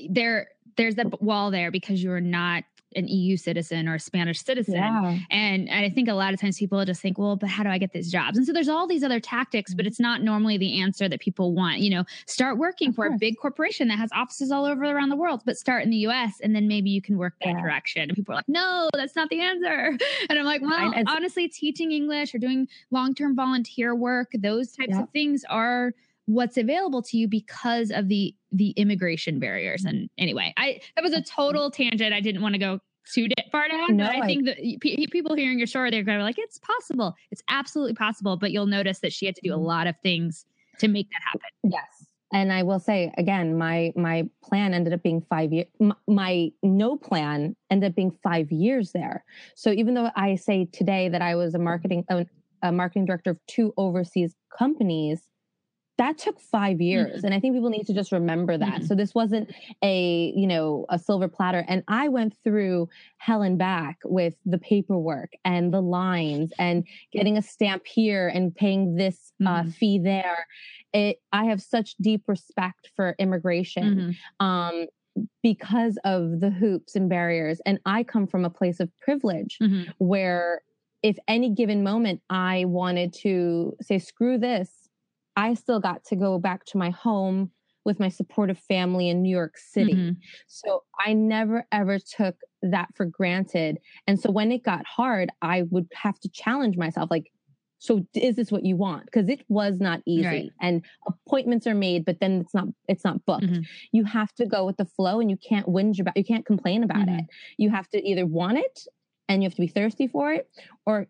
[0.09, 2.63] there there's that wall there because you're not
[2.95, 4.75] an EU citizen or a Spanish citizen.
[4.75, 5.19] Yeah.
[5.29, 7.69] And, and I think a lot of times people just think, well, but how do
[7.69, 8.37] I get these jobs?
[8.37, 9.87] And so there's all these other tactics, but mm-hmm.
[9.87, 11.79] it's not normally the answer that people want.
[11.79, 13.17] You know, start working of for course.
[13.17, 15.97] a big corporation that has offices all over around the world, but start in the
[15.97, 17.61] US and then maybe you can work that yeah.
[17.61, 18.03] direction.
[18.03, 19.97] And people are like, no, that's not the answer.
[20.29, 24.91] And I'm like, well, honestly, teaching English or doing long term volunteer work, those types
[24.91, 25.03] yeah.
[25.03, 25.93] of things are
[26.25, 29.83] what's available to you because of the the immigration barriers.
[29.85, 32.13] And anyway i that was a total tangent.
[32.13, 32.79] I didn't want to go
[33.13, 36.03] too far down no, but i, I think that p- people hearing your story they're
[36.03, 37.15] going to be like it's possible.
[37.31, 38.37] It's absolutely possible.
[38.37, 39.65] But you'll notice that she had to do a mm-hmm.
[39.65, 40.45] lot of things
[40.79, 41.49] to make that happen.
[41.63, 42.07] Yes.
[42.31, 46.51] And i will say again my my plan ended up being five years my, my
[46.63, 49.23] no plan ended up being five years there.
[49.55, 52.05] So even though i say today that i was a marketing
[52.63, 55.27] a marketing director of two overseas companies
[55.97, 57.25] that took five years mm-hmm.
[57.25, 58.85] and i think people need to just remember that mm-hmm.
[58.85, 59.51] so this wasn't
[59.83, 64.57] a you know a silver platter and i went through hell and back with the
[64.57, 69.69] paperwork and the lines and getting a stamp here and paying this uh, mm-hmm.
[69.69, 70.47] uh, fee there
[70.93, 74.45] it i have such deep respect for immigration mm-hmm.
[74.45, 74.85] um,
[75.43, 79.83] because of the hoops and barriers and i come from a place of privilege mm-hmm.
[79.99, 80.61] where
[81.03, 84.82] if any given moment i wanted to say screw this
[85.35, 87.51] I still got to go back to my home
[87.85, 89.93] with my supportive family in New York City.
[89.93, 90.11] Mm-hmm.
[90.47, 93.79] So I never ever took that for granted.
[94.07, 97.31] And so when it got hard, I would have to challenge myself like,
[97.79, 99.05] so is this what you want?
[99.05, 100.25] Because it was not easy.
[100.25, 100.49] Right.
[100.61, 103.43] And appointments are made, but then it's not it's not booked.
[103.43, 103.63] Mm-hmm.
[103.91, 106.83] You have to go with the flow and you can't whinge about you can't complain
[106.83, 107.19] about mm-hmm.
[107.19, 107.25] it.
[107.57, 108.87] You have to either want it
[109.27, 110.49] and you have to be thirsty for it
[110.85, 111.07] or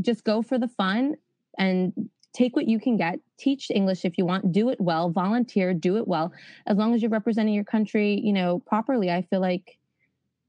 [0.00, 1.16] just go for the fun
[1.58, 1.92] and
[2.36, 5.96] take what you can get, teach English if you want, do it well, volunteer, do
[5.96, 6.32] it well.
[6.66, 9.78] As long as you're representing your country, you know, properly, I feel like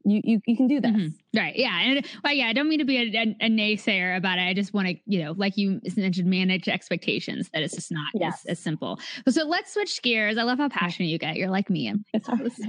[0.04, 0.92] you you, you can do this.
[0.92, 1.38] Mm-hmm.
[1.38, 1.56] Right.
[1.56, 1.80] Yeah.
[1.82, 4.44] And well, yeah, I don't mean to be a, a, a naysayer about it.
[4.44, 8.08] I just want to, you know, like you mentioned, manage expectations that it's just not
[8.16, 8.42] yes.
[8.46, 9.00] as, as, simple.
[9.30, 10.38] So let's switch gears.
[10.38, 11.36] I love how passionate you get.
[11.36, 11.94] You're like me.
[12.14, 12.60] It's, it's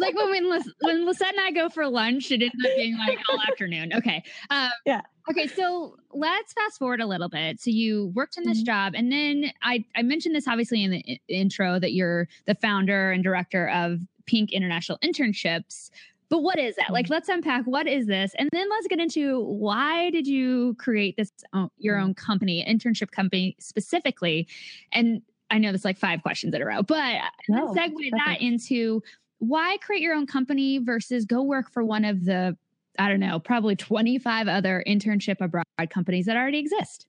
[0.00, 3.18] like when, when, when Lisette and I go for lunch, it ends up being like
[3.30, 3.92] all afternoon.
[3.94, 4.22] Okay.
[4.50, 5.00] Um, yeah.
[5.30, 7.60] Okay, so let's fast forward a little bit.
[7.60, 8.66] So you worked in this mm-hmm.
[8.66, 13.12] job, and then I, I mentioned this obviously in the intro that you're the founder
[13.12, 15.90] and director of Pink International Internships.
[16.32, 16.90] But what is that?
[16.90, 17.12] Like, mm-hmm.
[17.12, 21.30] let's unpack what is this, and then let's get into why did you create this
[21.76, 22.04] your mm-hmm.
[22.04, 24.48] own company, internship company specifically?
[24.92, 28.14] And I know there's like five questions in a row, but no, segue perfect.
[28.16, 29.02] that into
[29.40, 32.56] why create your own company versus go work for one of the
[32.98, 37.06] I don't know, probably 25 other internship abroad companies that already exist.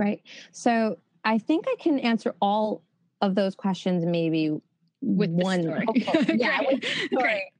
[0.00, 0.20] Right.
[0.50, 2.82] So I think I can answer all
[3.20, 4.60] of those questions maybe
[5.00, 5.62] with one.
[5.62, 5.86] story.
[6.34, 6.60] yeah.
[6.66, 7.52] With story.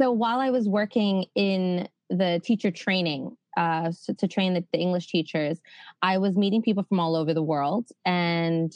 [0.00, 4.78] So while I was working in the teacher training, uh, so to train the, the
[4.78, 5.60] English teachers,
[6.02, 7.88] I was meeting people from all over the world.
[8.04, 8.72] And,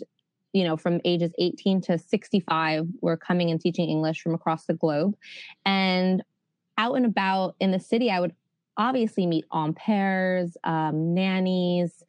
[0.52, 4.74] you know, from ages 18 to 65 were coming and teaching English from across the
[4.74, 5.14] globe.
[5.66, 6.22] And
[6.78, 8.35] out and about in the city, I would
[8.78, 12.02] obviously meet au pairs, um, nannies,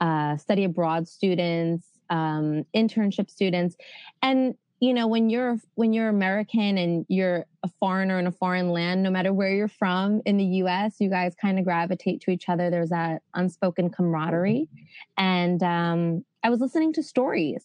[0.00, 3.76] uh, study abroad students, um, internship students,
[4.22, 8.70] and you know when you're when you're American and you're a foreigner in a foreign
[8.70, 12.32] land, no matter where you're from in the U.S., you guys kind of gravitate to
[12.32, 12.68] each other.
[12.68, 14.68] There's that unspoken camaraderie,
[15.16, 17.64] and um, I was listening to stories,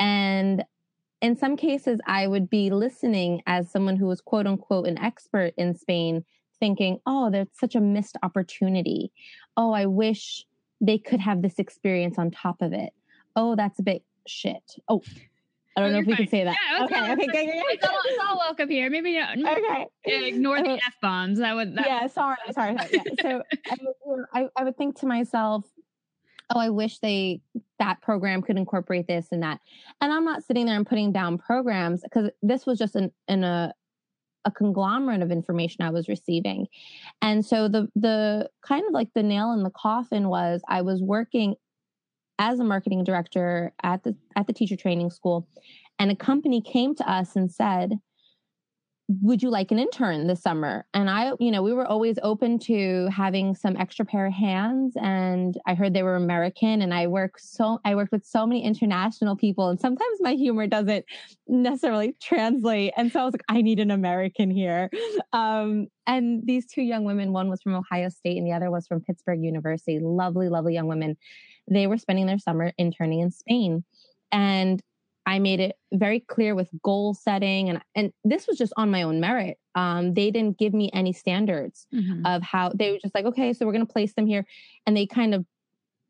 [0.00, 0.64] and
[1.20, 5.54] in some cases, I would be listening as someone who was quote unquote an expert
[5.56, 6.24] in Spain,
[6.58, 9.12] thinking, oh, that's such a missed opportunity.
[9.56, 10.44] Oh, I wish
[10.80, 12.92] they could have this experience on top of it.
[13.36, 14.64] Oh, that's a bit shit.
[14.88, 15.02] Oh,
[15.76, 16.56] I don't oh, know if we can say that.
[16.70, 17.62] Yeah, okay, okay, okay, okay.
[17.70, 18.90] It's, all, it's all welcome here.
[18.90, 19.86] Maybe, no, okay.
[20.04, 21.38] ignore the f bombs.
[21.38, 21.76] That would.
[21.76, 22.76] That yeah, sorry, sorry.
[22.76, 22.90] sorry.
[22.92, 23.02] Yeah.
[23.22, 25.64] So I would, um, I, I would think to myself,
[26.54, 27.40] oh, I wish they
[27.78, 29.60] that program could incorporate this and that.
[30.00, 33.44] And I'm not sitting there and putting down programs because this was just in, in
[33.44, 33.72] a
[34.46, 36.66] a conglomerate of information I was receiving.
[37.22, 41.00] And so the the kind of like the nail in the coffin was I was
[41.00, 41.54] working
[42.40, 45.46] as a marketing director at the at the teacher training school
[45.98, 48.00] and a company came to us and said
[49.20, 50.86] would you like an intern this summer?
[50.94, 54.94] And I, you know, we were always open to having some extra pair of hands.
[54.96, 58.62] And I heard they were American and I work so, I worked with so many
[58.62, 61.04] international people and sometimes my humor doesn't
[61.48, 62.92] necessarily translate.
[62.96, 64.90] And so I was like, I need an American here.
[65.32, 68.86] Um, and these two young women, one was from Ohio State and the other was
[68.86, 71.16] from Pittsburgh University, lovely, lovely young women.
[71.68, 73.84] They were spending their summer interning in Spain.
[74.32, 74.82] And
[75.26, 79.02] I made it very clear with goal setting and and this was just on my
[79.02, 79.58] own merit.
[79.74, 82.24] Um, they didn't give me any standards mm-hmm.
[82.26, 84.46] of how they were just like, okay, so we're gonna place them here.
[84.86, 85.44] And they kind of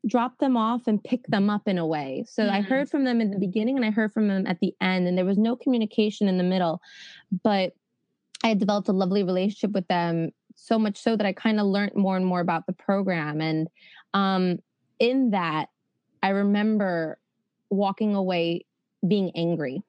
[0.07, 2.25] drop them off and pick them up in a way.
[2.27, 2.55] So mm-hmm.
[2.55, 5.07] I heard from them in the beginning and I heard from them at the end,
[5.07, 6.81] and there was no communication in the middle.
[7.43, 7.73] But
[8.43, 11.67] I had developed a lovely relationship with them, so much so that I kind of
[11.67, 13.41] learned more and more about the program.
[13.41, 13.67] And
[14.13, 14.59] um,
[15.01, 15.69] in that,
[16.21, 17.17] I remember
[17.71, 18.65] walking away
[19.05, 19.81] being angry.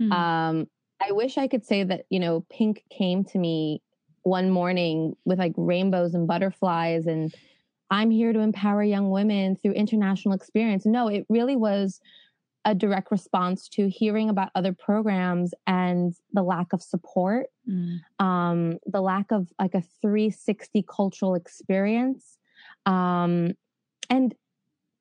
[0.00, 0.10] Mm-hmm.
[0.10, 0.66] Um,
[1.06, 3.82] I wish I could say that, you know, Pink came to me
[4.22, 7.32] one morning with like rainbows and butterflies and
[7.90, 10.86] I'm here to empower young women through international experience.
[10.86, 12.00] No, it really was
[12.64, 17.98] a direct response to hearing about other programs and the lack of support, mm.
[18.18, 22.38] um, the lack of like a 360 cultural experience,
[22.86, 23.52] um,
[24.08, 24.34] and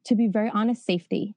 [0.06, 1.36] to be very honest, safety.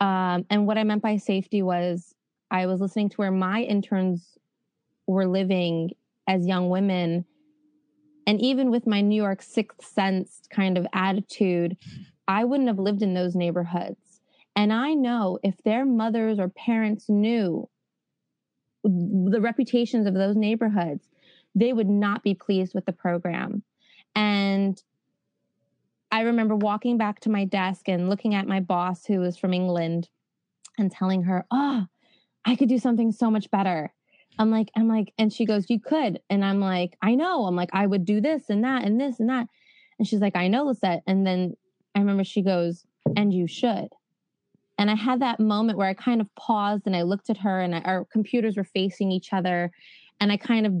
[0.00, 2.14] Um, and what I meant by safety was
[2.50, 4.38] I was listening to where my interns
[5.06, 5.90] were living
[6.26, 7.24] as young women.
[8.26, 11.76] And even with my New York sixth sense kind of attitude,
[12.26, 14.20] I wouldn't have lived in those neighborhoods.
[14.56, 17.68] And I know if their mothers or parents knew
[18.84, 21.08] the reputations of those neighborhoods,
[21.54, 23.62] they would not be pleased with the program.
[24.14, 24.82] And
[26.14, 29.52] I remember walking back to my desk and looking at my boss, who was from
[29.52, 30.08] England,
[30.78, 31.86] and telling her, "Oh,
[32.44, 33.92] I could do something so much better."
[34.38, 37.56] I'm like, I'm like, and she goes, "You could," and I'm like, "I know." I'm
[37.56, 39.48] like, "I would do this and that and this and that,"
[39.98, 41.56] and she's like, "I know, Lisette." And then
[41.96, 43.88] I remember she goes, "And you should."
[44.78, 47.60] And I had that moment where I kind of paused and I looked at her,
[47.60, 49.72] and I, our computers were facing each other,
[50.20, 50.74] and I kind of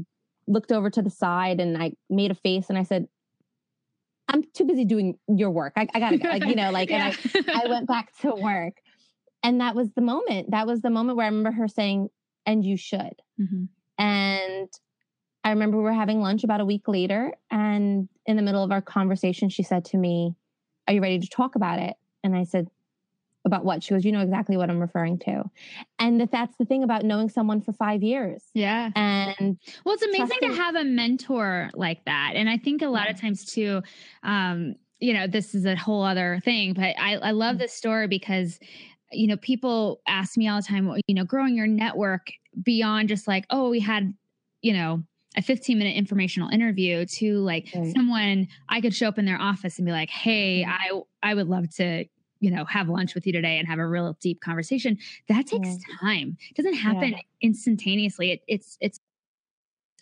[0.46, 3.08] looked over to the side and I made a face and I said,
[4.28, 5.74] I'm too busy doing your work.
[5.76, 6.28] I, I gotta go.
[6.28, 7.12] Like, you know, like, yeah.
[7.34, 8.74] and I, I went back to work.
[9.42, 10.50] And that was the moment.
[10.52, 12.08] That was the moment where I remember her saying,
[12.46, 13.20] and you should.
[13.40, 13.64] Mm-hmm.
[13.98, 14.68] And
[15.44, 18.72] I remember we were having lunch about a week later, and in the middle of
[18.72, 20.34] our conversation, she said to me,
[20.88, 21.94] Are you ready to talk about it?
[22.22, 22.68] And I said,
[23.46, 23.82] About what?
[23.82, 25.44] She goes, You know exactly what I'm referring to.
[25.98, 28.42] And that that's the thing about knowing someone for five years.
[28.54, 28.90] Yeah.
[28.96, 32.32] And well, it's amazing trusting- to have a mentor like that.
[32.34, 33.82] And I think a lot of times too,
[34.22, 37.58] um, you know, this is a whole other thing, but I, I love mm.
[37.58, 38.58] this story because
[39.14, 43.26] you know, people ask me all the time, you know, growing your network beyond just
[43.28, 44.12] like, oh, we had,
[44.60, 45.04] you know,
[45.36, 47.92] a 15 minute informational interview to like right.
[47.94, 51.48] someone I could show up in their office and be like, "Hey, I I would
[51.48, 52.04] love to,
[52.44, 55.68] you know, have lunch with you today and have a real deep conversation." That takes
[55.68, 55.96] yeah.
[56.00, 56.36] time.
[56.50, 57.20] It doesn't happen yeah.
[57.40, 58.32] instantaneously.
[58.32, 59.00] It, it's it's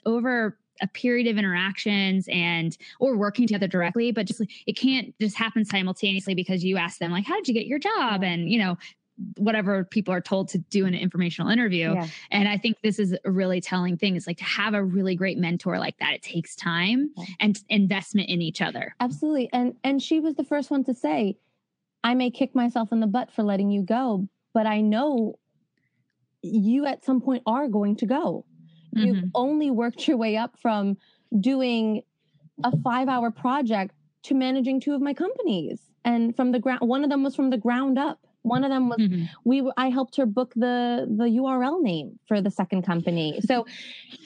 [0.05, 5.37] over a period of interactions and or working together directly but just it can't just
[5.37, 8.59] happen simultaneously because you ask them like how did you get your job and you
[8.59, 8.77] know
[9.37, 11.95] whatever people are told to do in an informational interview.
[11.95, 12.07] Yeah.
[12.31, 14.17] And I think this is a really telling thing.
[14.17, 16.15] It's like to have a really great mentor like that.
[16.15, 17.25] It takes time yeah.
[17.41, 18.95] and investment in each other.
[19.01, 19.51] Absolutely.
[19.53, 21.37] And and she was the first one to say,
[22.05, 25.39] I may kick myself in the butt for letting you go, but I know
[26.43, 28.45] you at some point are going to go.
[28.97, 29.07] Mm-hmm.
[29.07, 30.97] You've only worked your way up from
[31.39, 32.03] doing
[32.65, 35.81] a five hour project to managing two of my companies.
[36.05, 38.89] And from the ground, one of them was from the ground up one of them
[38.89, 39.25] was mm-hmm.
[39.45, 39.71] we.
[39.77, 43.41] I helped her book the the URL name for the second company.
[43.47, 43.67] So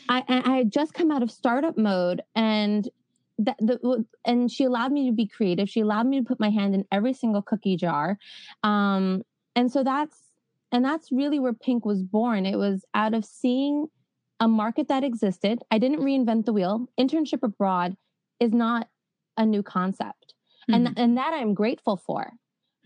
[0.09, 2.89] I I had just come out of startup mode and
[3.39, 5.69] that the and she allowed me to be creative.
[5.69, 8.19] She allowed me to put my hand in every single cookie jar,
[8.63, 9.23] um,
[9.55, 10.17] and so that's
[10.73, 12.47] and that's really where Pink was born.
[12.47, 13.87] It was out of seeing
[14.41, 15.63] a market that existed.
[15.71, 16.89] I didn't reinvent the wheel.
[16.99, 17.97] Internship abroad
[18.41, 18.89] is not
[19.37, 20.35] a new concept,
[20.71, 20.87] mm-hmm.
[20.87, 22.33] and and that I'm grateful for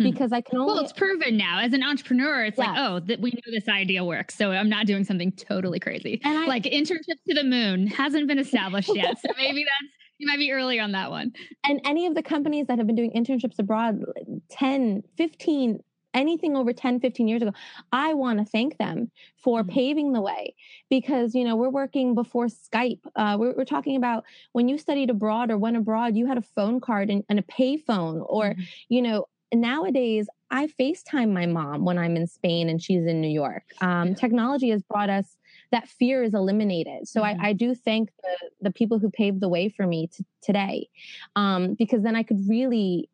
[0.00, 0.10] Hmm.
[0.10, 0.72] because I can only.
[0.72, 2.44] Well, it's proven now as an entrepreneur.
[2.44, 5.78] It's like, oh, that we know this idea works, so I'm not doing something totally
[5.78, 6.20] crazy.
[6.24, 10.26] And I, like internship to the moon hasn't been established yet, so maybe that's you
[10.26, 11.32] might be early on that one.
[11.64, 14.04] And any of the companies that have been doing internships abroad
[14.50, 15.80] 10, 15,
[16.12, 17.52] anything over 10 15 years ago
[17.92, 19.70] i want to thank them for mm-hmm.
[19.70, 20.56] paving the way
[20.88, 25.08] because you know we're working before skype uh, we're, we're, talking about when you studied
[25.08, 28.46] abroad or went abroad you had a phone card and, and a pay phone or
[28.46, 28.62] mm-hmm.
[28.88, 33.30] you know nowadays I FaceTime my mom when I'm in Spain and she's in New
[33.30, 33.62] York.
[33.80, 35.36] Um, technology has brought us
[35.70, 37.08] that fear is eliminated.
[37.08, 37.40] So mm-hmm.
[37.40, 40.88] I, I, do thank the, the people who paved the way for me to, today,
[41.36, 43.08] um, because then I could really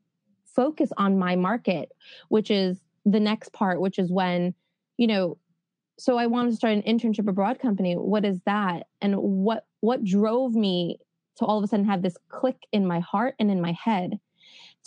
[0.54, 1.90] focus on my market,
[2.28, 4.54] which is the next part, which is when,
[4.96, 5.38] you know,
[5.98, 7.94] so I wanted to start an internship abroad company.
[7.94, 8.86] What is that?
[9.00, 10.98] And what what drove me
[11.36, 14.18] to all of a sudden have this click in my heart and in my head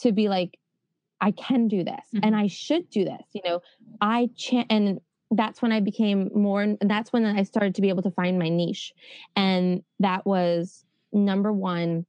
[0.01, 0.57] to be like,
[1.21, 2.19] I can do this mm-hmm.
[2.23, 3.23] and I should do this.
[3.33, 3.61] You know,
[4.01, 4.99] I cha- and
[5.31, 8.49] that's when I became more, that's when I started to be able to find my
[8.49, 8.93] niche.
[9.35, 12.05] And that was number one,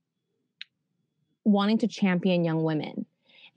[1.44, 3.06] wanting to champion young women.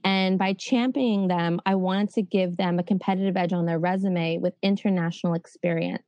[0.03, 4.37] And by championing them, I wanted to give them a competitive edge on their resume
[4.37, 6.03] with international experience,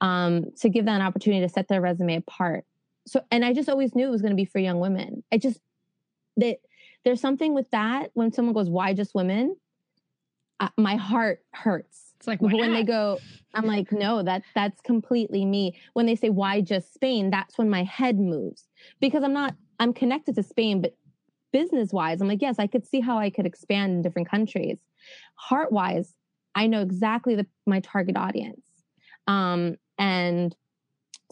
[0.00, 2.64] um, to give them an opportunity to set their resume apart.
[3.06, 5.24] So, and I just always knew it was going to be for young women.
[5.30, 5.60] I just,
[6.38, 6.58] that
[7.04, 9.56] there's something with that when someone goes, "Why just women?"
[10.60, 12.11] Uh, my heart hurts.
[12.22, 13.18] It's like when they go,
[13.52, 15.74] I'm like, no, that that's completely me.
[15.94, 18.68] When they say, "Why just Spain?" That's when my head moves
[19.00, 19.56] because I'm not.
[19.80, 20.94] I'm connected to Spain, but
[21.52, 24.78] business wise, I'm like, yes, I could see how I could expand in different countries.
[25.34, 26.14] Heart wise,
[26.54, 28.62] I know exactly the, my target audience.
[29.26, 30.54] Um, and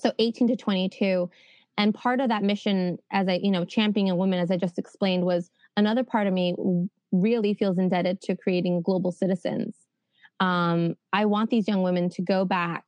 [0.01, 1.31] so 18 to 22.
[1.79, 5.25] And part of that mission as I, you know, championing women, as I just explained,
[5.25, 6.57] was another part of me
[7.13, 9.77] really feels indebted to creating global citizens.
[10.41, 12.85] Um, I want these young women to go back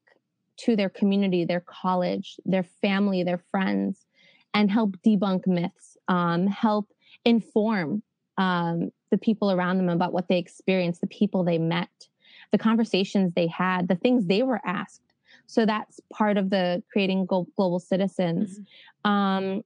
[0.59, 4.07] to their community, their college, their family, their friends,
[4.55, 6.89] and help debunk myths, um, help
[7.25, 8.03] inform
[8.39, 12.09] um, the people around them about what they experienced, the people they met,
[12.51, 15.01] the conversations they had, the things they were asked.
[15.47, 18.59] So that's part of the creating global citizens.
[19.05, 19.11] Mm-hmm.
[19.11, 19.63] Um,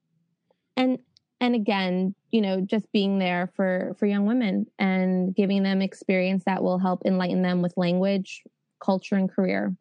[0.76, 0.98] and
[1.46, 6.42] and again you know just being there for for young women and giving them experience
[6.44, 8.42] that will help enlighten them with language
[8.80, 9.74] culture and career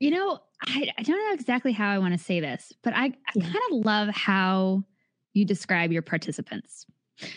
[0.00, 3.06] you know i, I don't know exactly how i want to say this but i,
[3.06, 3.44] I yeah.
[3.44, 4.84] kind of love how
[5.32, 6.84] you describe your participants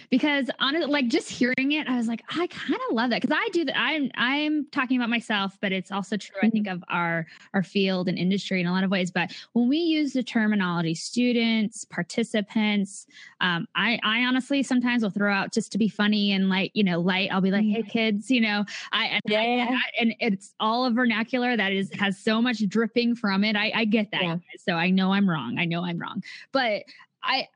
[0.09, 3.35] because honestly, like just hearing it, I was like, I kind of love that because
[3.37, 3.77] I do that.
[3.77, 6.37] I'm I'm talking about myself, but it's also true.
[6.41, 6.77] I think mm-hmm.
[6.77, 9.11] of our our field and industry in a lot of ways.
[9.11, 13.07] But when we use the terminology, students, participants,
[13.39, 16.83] um, I I honestly sometimes will throw out just to be funny and like you
[16.83, 17.29] know light.
[17.31, 19.67] I'll be like, hey kids, you know, I and, yeah, yeah.
[19.69, 23.55] I, and it's all a vernacular that is has so much dripping from it.
[23.55, 24.37] I I get that, yeah.
[24.59, 25.57] so I know I'm wrong.
[25.57, 26.83] I know I'm wrong, but
[27.23, 27.47] I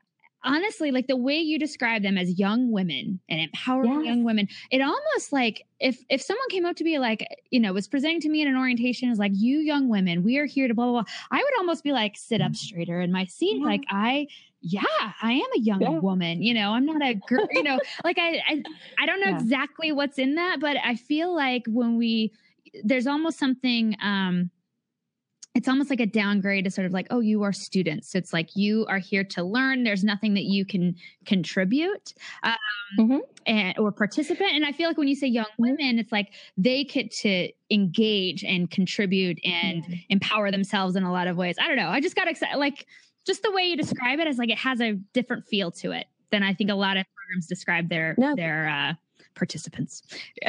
[0.46, 4.06] honestly, like the way you describe them as young women and empowering yes.
[4.06, 7.72] young women, it almost like if if someone came up to me like, you know,
[7.72, 10.68] was presenting to me in an orientation is like, you young women, we are here
[10.68, 11.12] to blah blah blah.
[11.30, 12.56] I would almost be like, sit up mm.
[12.56, 13.58] straighter in my seat.
[13.58, 13.66] Yeah.
[13.66, 14.28] Like I
[14.62, 14.82] yeah,
[15.22, 15.98] I am a young yeah.
[15.98, 16.42] woman.
[16.42, 18.62] You know, I'm not a girl, you know, like I, I
[18.98, 19.40] I don't know yeah.
[19.40, 22.32] exactly what's in that, but I feel like when we
[22.84, 24.50] there's almost something um
[25.56, 28.12] it's almost like a downgrade to sort of like, oh, you are students.
[28.12, 29.84] So it's like you are here to learn.
[29.84, 30.94] There's nothing that you can
[31.24, 32.56] contribute um,
[32.98, 33.18] mm-hmm.
[33.46, 34.50] and or participant.
[34.52, 38.44] And I feel like when you say young women, it's like they get to engage
[38.44, 39.94] and contribute and mm-hmm.
[40.10, 41.56] empower themselves in a lot of ways.
[41.58, 41.88] I don't know.
[41.88, 42.58] I just got excited.
[42.58, 42.86] Like
[43.26, 46.04] just the way you describe it is like it has a different feel to it
[46.32, 48.36] than I think a lot of programs describe their no.
[48.36, 48.92] their uh,
[49.34, 50.02] participants.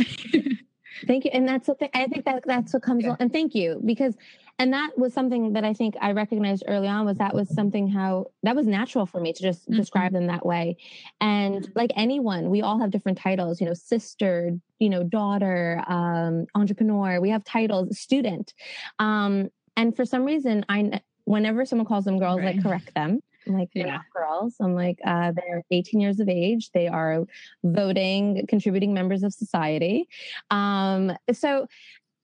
[1.08, 3.06] thank you, and that's what the, I think that that's what comes.
[3.06, 3.16] Yeah.
[3.22, 4.16] And thank you because
[4.60, 7.88] and that was something that I think I recognized early on was that was something
[7.88, 9.76] how that was natural for me to just mm-hmm.
[9.78, 10.78] describe them that way.
[11.22, 16.48] And like anyone, we all have different titles, you know, sister, you know, daughter, um,
[16.56, 18.54] entrepreneur, we have titles, student.
[18.98, 22.58] Um, and for some reason, I whenever someone calls them girls, right.
[22.58, 23.22] I correct them.
[23.46, 23.94] I'm like, they're yeah.
[23.94, 24.56] not girls.
[24.60, 26.72] I'm like, uh, they're 18 years of age.
[26.72, 27.26] They are
[27.64, 30.08] voting, contributing members of society.
[30.52, 31.68] Um, so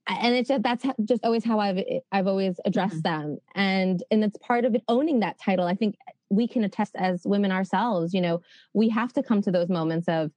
[0.07, 3.23] and it's just that's just always how I've I've always addressed mm-hmm.
[3.23, 5.65] them, and and it's part of it owning that title.
[5.65, 5.95] I think
[6.29, 8.13] we can attest as women ourselves.
[8.13, 8.41] You know,
[8.73, 10.31] we have to come to those moments of,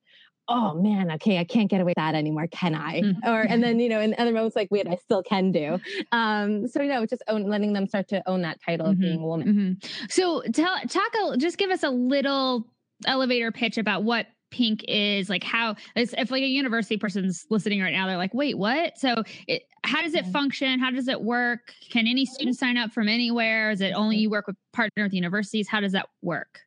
[0.49, 3.01] oh man, okay, I can't get away with that anymore, can I?
[3.01, 3.29] Mm-hmm.
[3.29, 5.79] Or and then you know, in other moments like, wait, I still can do.
[6.13, 8.93] Um, so you know, just own, letting them start to own that title mm-hmm.
[8.93, 9.49] of being a woman.
[9.49, 10.07] Mm-hmm.
[10.09, 12.67] So tell talk a, just give us a little
[13.05, 17.93] elevator pitch about what pink is like how if like a university person's listening right
[17.93, 18.99] now they're like wait what?
[18.99, 20.79] So it, how does it function?
[20.79, 21.73] How does it work?
[21.91, 23.71] Can any student sign up from anywhere?
[23.71, 25.69] Is it only you work with partner with universities?
[25.69, 26.61] How does that work?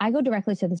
[0.00, 0.78] I go directly to the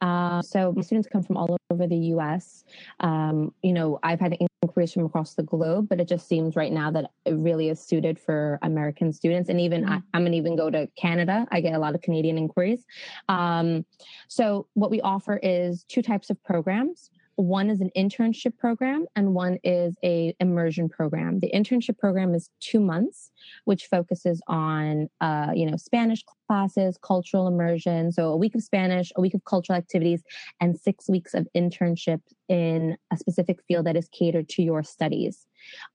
[0.00, 2.64] uh, so my students come from all over the U.S.
[3.00, 6.72] Um, you know, I've had inquiries from across the globe, but it just seems right
[6.72, 9.48] now that it really is suited for American students.
[9.48, 9.94] And even mm-hmm.
[10.14, 11.46] I, am gonna even go to Canada.
[11.50, 12.84] I get a lot of Canadian inquiries.
[13.28, 13.84] Um,
[14.28, 19.32] so what we offer is two types of programs one is an internship program and
[19.32, 21.38] one is a immersion program.
[21.38, 23.30] The internship program is two months
[23.64, 29.12] which focuses on uh, you know spanish classes cultural immersion so a week of spanish
[29.16, 30.22] a week of cultural activities
[30.60, 35.46] and six weeks of internship in a specific field that is catered to your studies.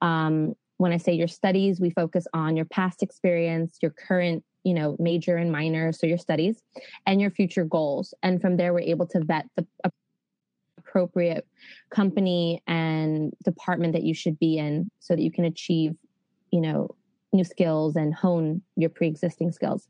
[0.01, 4.73] Um, when i say your studies we focus on your past experience your current you
[4.73, 6.61] know major and minor so your studies
[7.05, 8.13] and your future goals.
[8.23, 9.67] And from there we're able to vet the
[10.93, 11.47] appropriate
[11.89, 15.95] company and department that you should be in so that you can achieve,
[16.51, 16.95] you know,
[17.31, 19.87] new skills and hone your pre-existing skills.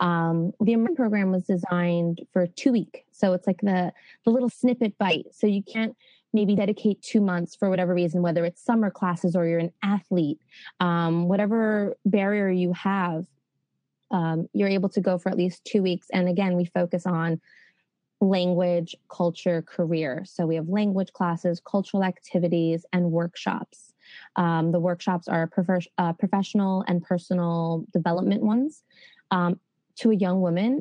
[0.00, 3.92] Um, the immersion program was designed for two week, so it's like the
[4.24, 5.26] the little snippet bite.
[5.32, 5.96] So you can't
[6.32, 10.38] maybe dedicate two months for whatever reason, whether it's summer classes or you're an athlete,
[10.78, 13.26] um, whatever barrier you have,
[14.12, 16.06] um, you're able to go for at least two weeks.
[16.12, 17.40] And again, we focus on
[18.20, 20.24] language, culture, career.
[20.26, 23.92] So we have language classes, cultural activities, and workshops.
[24.36, 28.82] Um, the workshops are prof- uh, professional and personal development ones.
[29.30, 29.58] Um,
[29.96, 30.80] to a young woman,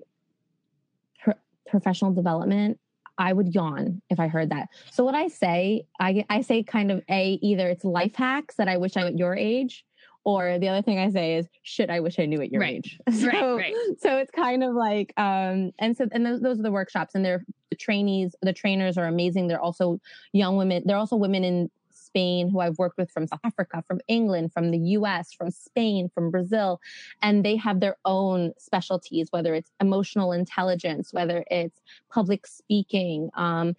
[1.67, 2.79] professional development,
[3.17, 4.69] I would yawn if I heard that.
[4.91, 8.67] So what I say, I, I say kind of a either it's life hacks that
[8.67, 9.85] I wish I at your age,
[10.23, 12.75] or the other thing I say is, shit, I wish I knew at your right.
[12.75, 12.99] age.
[13.11, 13.75] So, right, right.
[13.99, 17.23] so it's kind of like, um, and so, and those, those are the workshops and
[17.23, 19.47] they're the trainees, the trainers are amazing.
[19.47, 19.99] They're also
[20.33, 20.83] young women.
[20.85, 24.71] They're also women in Spain who I've worked with from South Africa, from England, from
[24.71, 26.81] the US, from Spain, from Brazil.
[27.21, 33.75] And they have their own specialties, whether it's emotional intelligence, whether it's public speaking, um,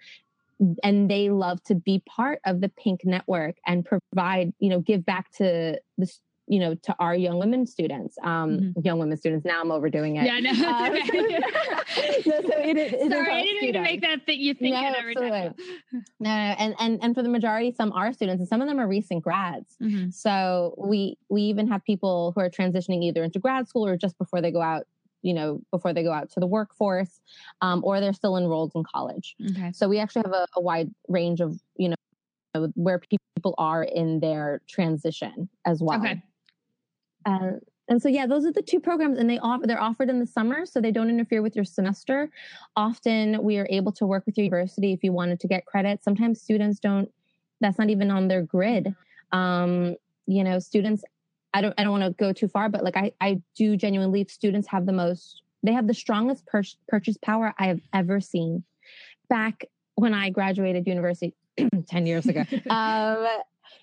[0.82, 5.04] and they love to be part of the pink network and provide you know give
[5.04, 6.12] back to the
[6.50, 8.80] you know, to our young women students, um, mm-hmm.
[8.82, 9.46] young women students.
[9.46, 10.24] Now I'm overdoing it.
[10.24, 10.50] Yeah, no.
[10.50, 10.96] Uh,
[12.24, 14.92] so, so it, it Sorry, I didn't mean to make that thing you think no,
[14.98, 15.54] every time.
[15.92, 18.80] No, no, and and and for the majority, some are students, and some of them
[18.80, 19.76] are recent grads.
[19.80, 20.10] Mm-hmm.
[20.10, 24.18] So we we even have people who are transitioning either into grad school or just
[24.18, 24.86] before they go out
[25.22, 27.20] you know, before they go out to the workforce,
[27.60, 29.36] um, or they're still enrolled in college.
[29.50, 29.70] Okay.
[29.72, 34.20] So we actually have a, a wide range of, you know, where people are in
[34.20, 36.00] their transition as well.
[36.00, 36.22] Okay.
[37.26, 37.52] Uh,
[37.90, 40.26] and so yeah, those are the two programs, and they offer they're offered in the
[40.26, 42.30] summer, so they don't interfere with your semester.
[42.76, 46.02] Often we are able to work with your university if you wanted to get credit.
[46.02, 47.10] Sometimes students don't.
[47.60, 48.94] That's not even on their grid.
[49.32, 49.96] Um,
[50.26, 51.02] you know, students.
[51.52, 51.74] I don't.
[51.78, 54.24] I don't want to go too far, but like I, I do genuinely.
[54.28, 55.42] Students have the most.
[55.64, 58.62] They have the strongest pur- purchase power I have ever seen.
[59.28, 59.64] Back
[59.96, 61.34] when I graduated university
[61.88, 63.26] ten years ago, um,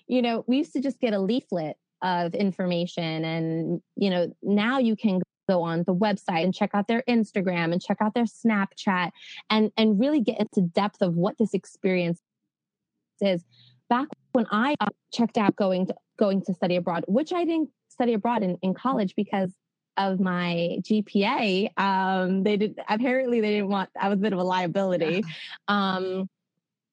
[0.06, 4.78] you know, we used to just get a leaflet of information and you know now
[4.78, 8.24] you can go on the website and check out their Instagram and check out their
[8.24, 9.10] Snapchat
[9.50, 12.20] and and really get into depth of what this experience
[13.20, 13.44] is.
[13.88, 17.70] Back when I uh, checked out going to going to study abroad, which I didn't
[17.88, 19.50] study abroad in, in college because
[19.96, 24.38] of my GPA, um, they did apparently they didn't want I was a bit of
[24.38, 25.24] a liability.
[25.66, 26.28] Um,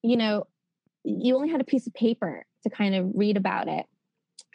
[0.02, 0.46] you know,
[1.04, 3.86] you only had a piece of paper to kind of read about it.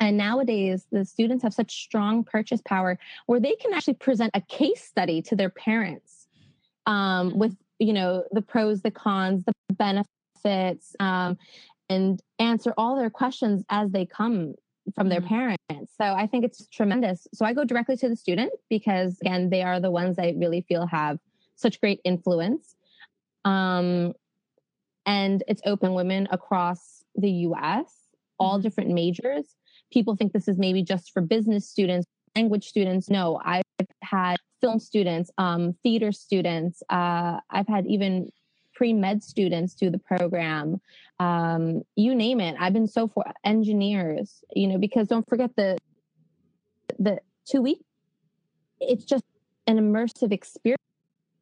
[0.02, 2.97] And nowadays, the students have such strong purchase power
[3.28, 6.28] where they can actually present a case study to their parents
[6.88, 7.38] um, mm-hmm.
[7.38, 11.38] with, you know, the pros, the cons, the benefits, um,
[11.88, 14.56] and answer all their questions as they come
[14.95, 15.56] from their mm-hmm.
[15.70, 15.93] parents.
[15.95, 17.28] So I think it's tremendous.
[17.36, 20.62] So I go directly to the student because, again, they are the ones I really
[20.62, 21.20] feel have
[21.56, 22.76] such great influence.
[23.45, 24.14] Um,
[25.06, 27.93] and it's open women across the US,
[28.39, 28.64] all mm-hmm.
[28.64, 29.56] different majors
[29.91, 33.09] people think this is maybe just for business students, language students.
[33.09, 33.63] No, I've
[34.01, 36.81] had film students, um, theater students.
[36.89, 38.31] Uh, I've had even
[38.73, 40.81] pre-med students do the program.
[41.19, 42.55] Um, you name it.
[42.59, 45.77] I've been so for engineers, you know, because don't forget the
[46.99, 47.81] the two week.
[48.79, 49.23] It's just
[49.67, 50.77] an immersive experience.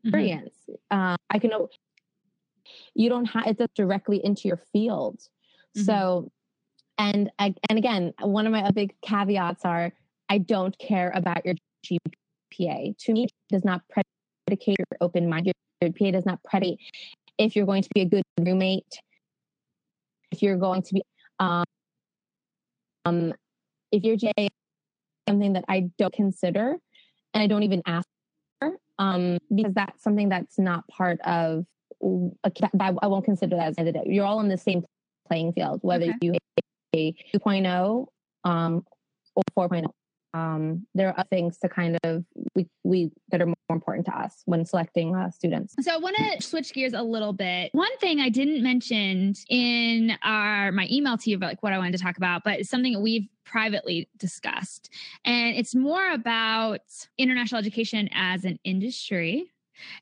[0.05, 0.73] Mm-hmm.
[0.91, 1.51] Uh, I can.
[2.93, 5.19] You don't have it directly into your field.
[5.77, 5.83] Mm-hmm.
[5.83, 6.31] So
[6.99, 9.91] and and again, one of my big caveats are
[10.29, 12.97] I don't care about your GPA.
[12.97, 15.51] To me, does not predicate your open mind.
[15.81, 16.79] Your GPA does not predicate
[17.37, 18.99] if you're going to be a good roommate,
[20.31, 21.01] if you're going to be
[21.39, 21.63] um,
[23.05, 23.33] um
[23.91, 24.49] if your GPA is
[25.27, 26.75] something that I don't consider
[27.33, 28.05] and I don't even ask
[28.59, 31.65] for, um, because that's something that's not part of
[32.03, 34.07] a, that I won't consider that as a candidate.
[34.07, 34.83] You're all in the same
[35.27, 36.17] playing field, whether okay.
[36.21, 36.33] you
[36.95, 38.07] 2.0
[38.43, 38.85] um,
[39.35, 39.85] or 4.0.
[40.33, 42.23] Um, there are things to kind of
[42.53, 45.73] we, we that are more important to us when selecting uh, students.
[45.81, 47.71] So I want to switch gears a little bit.
[47.73, 51.79] One thing I didn't mention in our my email to you about like what I
[51.79, 54.93] wanted to talk about, but it's something we've privately discussed,
[55.25, 56.81] and it's more about
[57.17, 59.51] international education as an industry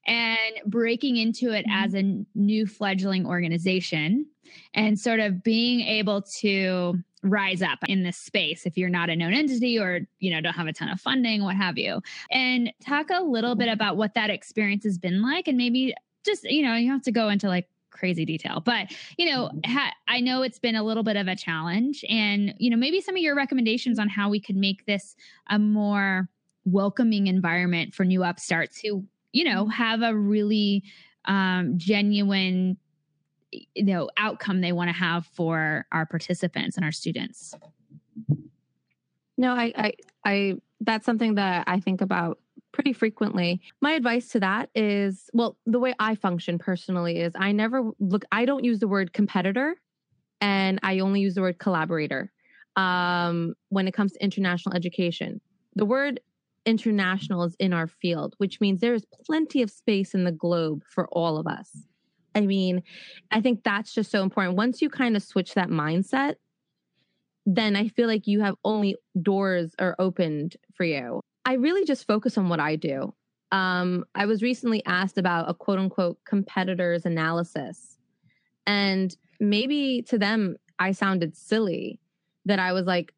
[0.06, 2.22] and breaking into it as mm-hmm.
[2.22, 4.26] a new fledgling organization
[4.74, 9.16] and sort of being able to rise up in this space if you're not a
[9.16, 12.00] known entity or you know don't have a ton of funding what have you
[12.32, 16.44] and talk a little bit about what that experience has been like and maybe just
[16.44, 20.20] you know you have to go into like crazy detail but you know ha- i
[20.20, 23.22] know it's been a little bit of a challenge and you know maybe some of
[23.22, 25.16] your recommendations on how we could make this
[25.50, 26.30] a more
[26.66, 29.04] welcoming environment for new upstarts who
[29.38, 29.72] you know mm-hmm.
[29.72, 30.84] have a really
[31.26, 32.78] um, genuine
[33.52, 37.54] you know outcome they want to have for our participants and our students.
[39.38, 39.94] No I, I
[40.26, 42.40] i that's something that i think about
[42.72, 43.62] pretty frequently.
[43.82, 48.26] My advice to that is well the way i function personally is i never look
[48.32, 49.76] i don't use the word competitor
[50.42, 52.32] and i only use the word collaborator
[52.78, 55.42] um, when it comes to international education.
[55.76, 56.22] The word
[56.66, 60.84] international is in our field which means there is plenty of space in the globe
[60.90, 61.88] for all of us
[62.38, 62.84] I mean,
[63.32, 64.58] I think that's just so important.
[64.58, 66.36] Once you kind of switch that mindset,
[67.48, 71.22] then I feel like you have only doors are opened for you.
[71.46, 73.14] I really just focus on what I do.
[73.52, 77.98] Um, I was recently asked about a quote unquote competitors analysis.
[78.68, 82.00] And maybe to them, I sounded silly
[82.46, 83.14] that I was like,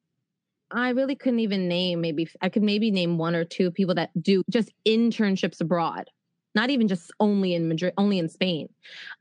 [0.71, 4.11] I really couldn't even name maybe, I could maybe name one or two people that
[4.21, 6.09] do just internships abroad
[6.55, 8.69] not even just only in Madrid, only in Spain.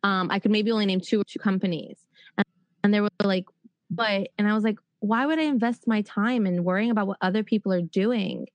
[0.03, 1.99] Um, I could maybe only name two or two companies.
[2.37, 2.47] And,
[2.85, 3.45] and they were like,
[3.91, 7.19] but, and I was like, why would I invest my time in worrying about what
[7.21, 8.47] other people are doing?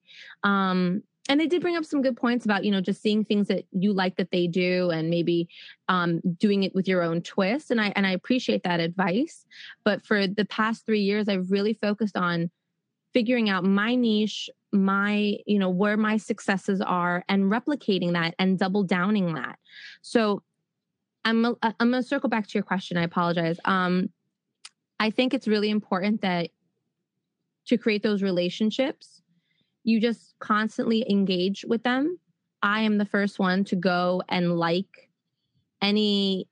[0.44, 3.48] Um, and they did bring up some good points about you know just seeing things
[3.48, 5.48] that you like that they do and maybe
[5.88, 9.46] um, doing it with your own twist and i and i appreciate that advice
[9.86, 12.52] but for the past three years i've really focused on
[13.14, 18.58] figuring out my niche, my, you know, where my successes are and replicating that and
[18.58, 19.60] double downing that.
[20.02, 20.42] So
[21.26, 22.98] I'm I'm going to circle back to your question.
[22.98, 23.60] I apologize.
[23.66, 24.10] Um
[25.00, 26.50] I think it's really important that
[27.68, 29.22] to create those relationships,
[29.84, 32.20] you just constantly engage with them.
[32.62, 35.10] I am the first one to go and like
[35.82, 36.48] any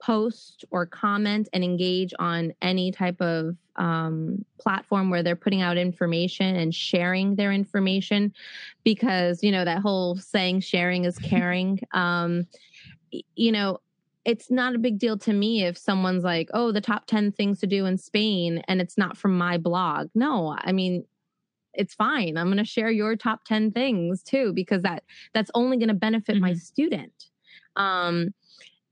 [0.00, 5.76] post or comment and engage on any type of um, platform where they're putting out
[5.76, 8.32] information and sharing their information
[8.84, 12.46] because you know that whole saying sharing is caring um,
[13.34, 13.78] you know
[14.24, 17.60] it's not a big deal to me if someone's like oh the top 10 things
[17.60, 20.08] to do in spain and it's not from my blog.
[20.14, 21.04] No i mean
[21.76, 22.36] it's fine.
[22.36, 25.94] I'm going to share your top 10 things too because that that's only going to
[25.94, 26.42] benefit mm-hmm.
[26.42, 27.26] my student.
[27.76, 28.32] Um,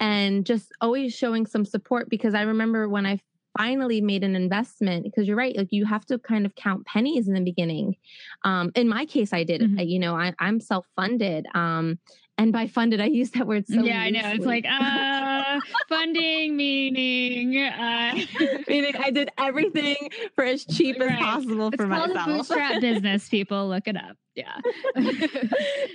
[0.05, 3.21] and just always showing some support because I remember when I
[3.57, 7.27] finally made an investment because you're right like you have to kind of count pennies
[7.27, 7.97] in the beginning.
[8.43, 9.79] Um, in my case i did mm-hmm.
[9.79, 11.99] you know I, am self-funded um,
[12.37, 16.57] and by funded i use that word so yeah i know it's like uh funding
[16.57, 18.19] meaning uh
[18.69, 19.97] meaning i did everything
[20.35, 21.13] for as cheap right.
[21.13, 22.27] as possible it's for called myself.
[22.27, 24.17] a bootstrap business people look it up.
[24.35, 24.59] Yeah.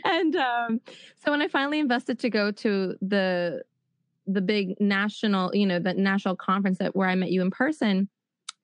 [0.05, 0.81] And um,
[1.23, 3.63] so when i finally invested to go to the
[4.33, 8.09] the big national, you know, the national conference that where I met you in person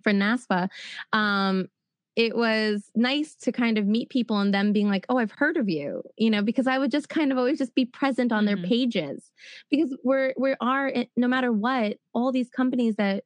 [0.03, 0.69] for NAFSA,
[1.13, 1.67] um,
[2.15, 5.57] it was nice to kind of meet people and them being like, "Oh, I've heard
[5.57, 8.45] of you," you know, because I would just kind of always just be present on
[8.45, 8.61] mm-hmm.
[8.61, 9.31] their pages
[9.69, 13.25] because we're we are no matter what, all these companies that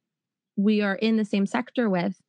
[0.56, 2.20] we are in the same sector with,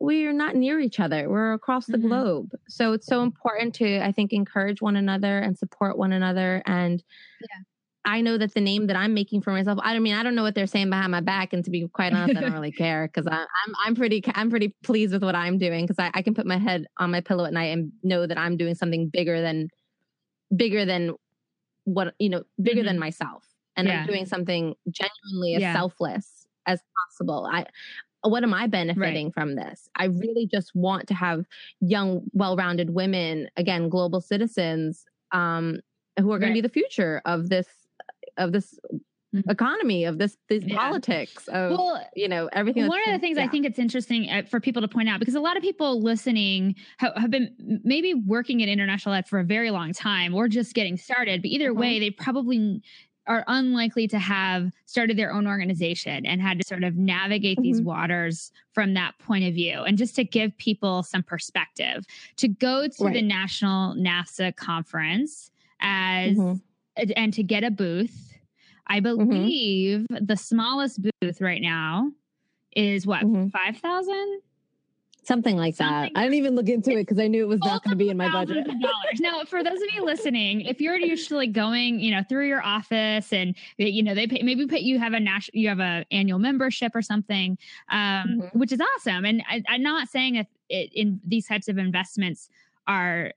[0.00, 1.28] we are not near each other.
[1.30, 2.08] We're across the mm-hmm.
[2.08, 6.62] globe, so it's so important to I think encourage one another and support one another
[6.66, 7.02] and.
[7.40, 7.62] Yeah
[8.04, 10.34] I know that the name that I'm making for myself, I don't mean I don't
[10.34, 12.72] know what they're saying behind my back, and to be quite honest, I don't really
[12.72, 16.22] care because I'm I'm pretty I'm pretty pleased with what I'm doing because I, I
[16.22, 19.08] can put my head on my pillow at night and know that I'm doing something
[19.08, 19.68] bigger than
[20.54, 21.14] bigger than
[21.84, 22.88] what you know bigger mm-hmm.
[22.88, 23.44] than myself,
[23.76, 24.00] and yeah.
[24.00, 25.74] I'm doing something genuinely as yeah.
[25.74, 27.48] selfless as possible.
[27.50, 27.66] I
[28.22, 29.34] what am I benefiting right.
[29.34, 29.88] from this?
[29.96, 31.44] I really just want to have
[31.80, 35.80] young, well-rounded women, again, global citizens, um,
[36.18, 36.56] who are going right.
[36.56, 37.66] to be the future of this
[38.36, 38.78] of this
[39.34, 39.48] mm-hmm.
[39.50, 40.76] economy of this these yeah.
[40.76, 43.44] politics of well, you know everything one of the things yeah.
[43.44, 46.02] i think it's interesting uh, for people to point out because a lot of people
[46.02, 47.54] listening have, have, been
[47.84, 51.50] maybe working in international ed for a very long time or just getting started but
[51.50, 51.80] either mm-hmm.
[51.80, 52.82] way they probably
[53.26, 57.62] are unlikely to have started their own organization and had to sort of navigate mm-hmm.
[57.62, 59.80] these waters from that point of view.
[59.80, 62.04] And just to give people some perspective,
[62.36, 63.14] to go to right.
[63.14, 66.54] the National NAFSA conference as mm-hmm
[66.96, 68.32] and to get a booth.
[68.86, 69.28] I mm-hmm.
[69.28, 70.24] believe mm-hmm.
[70.24, 72.10] the smallest booth right now
[72.76, 73.48] is what mm-hmm.
[73.48, 74.40] five thousand,
[75.22, 76.18] something like something that.
[76.18, 78.10] I didn't even look into it because I knew it was not going to be
[78.10, 78.66] in my budget.
[79.20, 83.32] now, for those of you listening, if you're usually going, you know, through your office
[83.32, 86.38] and you know they pay, maybe pay, you have a national, you have a annual
[86.38, 87.58] membership or something,
[87.90, 88.58] um, mm-hmm.
[88.58, 89.24] which is awesome.
[89.24, 92.48] And I, am not saying that it, in these types of investments
[92.86, 93.32] are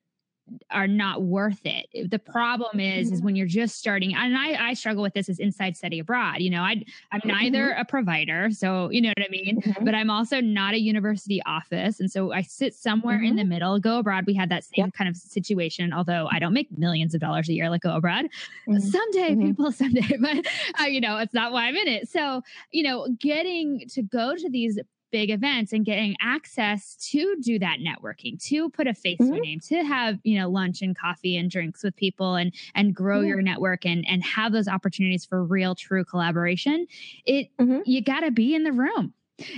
[0.72, 2.10] are not worth it.
[2.10, 3.26] The problem is, is mm-hmm.
[3.26, 6.38] when you're just starting, and I, I struggle with this as inside study abroad.
[6.40, 7.82] You know, I, I'm neither mm-hmm.
[7.82, 9.86] a provider, so you know what I mean, mm-hmm.
[9.86, 13.26] but I'm also not a university office, and so I sit somewhere mm-hmm.
[13.26, 13.50] in the mm-hmm.
[13.50, 13.80] middle.
[13.80, 14.94] Go abroad, we had that same yep.
[14.94, 15.94] kind of situation.
[15.94, 18.26] Although I don't make millions of dollars a year like go abroad,
[18.68, 18.80] mm-hmm.
[18.80, 20.46] someday, people, someday, but
[20.80, 22.10] uh, you know, it's not why I'm in it.
[22.10, 22.42] So
[22.72, 24.80] you know, getting to go to these
[25.12, 29.34] big events and getting access to do that networking to put a face mm-hmm.
[29.34, 32.54] to a name to have you know lunch and coffee and drinks with people and
[32.76, 33.28] and grow mm-hmm.
[33.28, 36.86] your network and and have those opportunities for real true collaboration
[37.26, 37.80] it mm-hmm.
[37.86, 39.14] you got to be in the room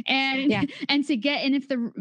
[0.07, 0.63] and yeah.
[0.89, 1.91] and to get and if the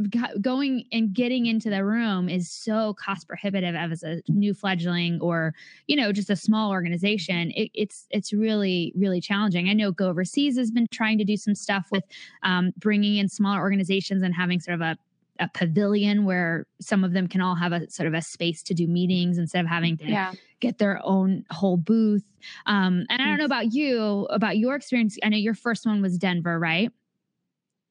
[0.40, 5.54] going and getting into the room is so cost prohibitive as a new fledgling or
[5.86, 10.08] you know just a small organization it, it's it's really really challenging i know go
[10.08, 12.04] overseas has been trying to do some stuff with
[12.42, 14.96] um, bringing in smaller organizations and having sort of a
[15.40, 18.74] a pavilion where some of them can all have a sort of a space to
[18.74, 20.32] do meetings instead of having to yeah.
[20.60, 22.24] get their own whole booth.
[22.66, 25.16] Um, and I don't know about you, about your experience.
[25.22, 26.90] I know your first one was Denver, right?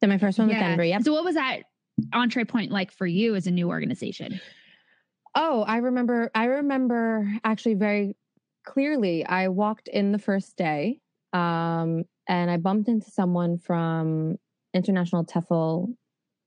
[0.01, 0.69] So my first one was yeah.
[0.69, 0.83] Denver.
[0.83, 1.03] Yep.
[1.03, 1.63] So what was that
[2.13, 4.39] entree point like for you as a new organization?
[5.35, 6.31] Oh, I remember.
[6.33, 8.15] I remember actually very
[8.65, 9.25] clearly.
[9.25, 10.99] I walked in the first day,
[11.33, 14.37] um, and I bumped into someone from
[14.73, 15.93] International TEFL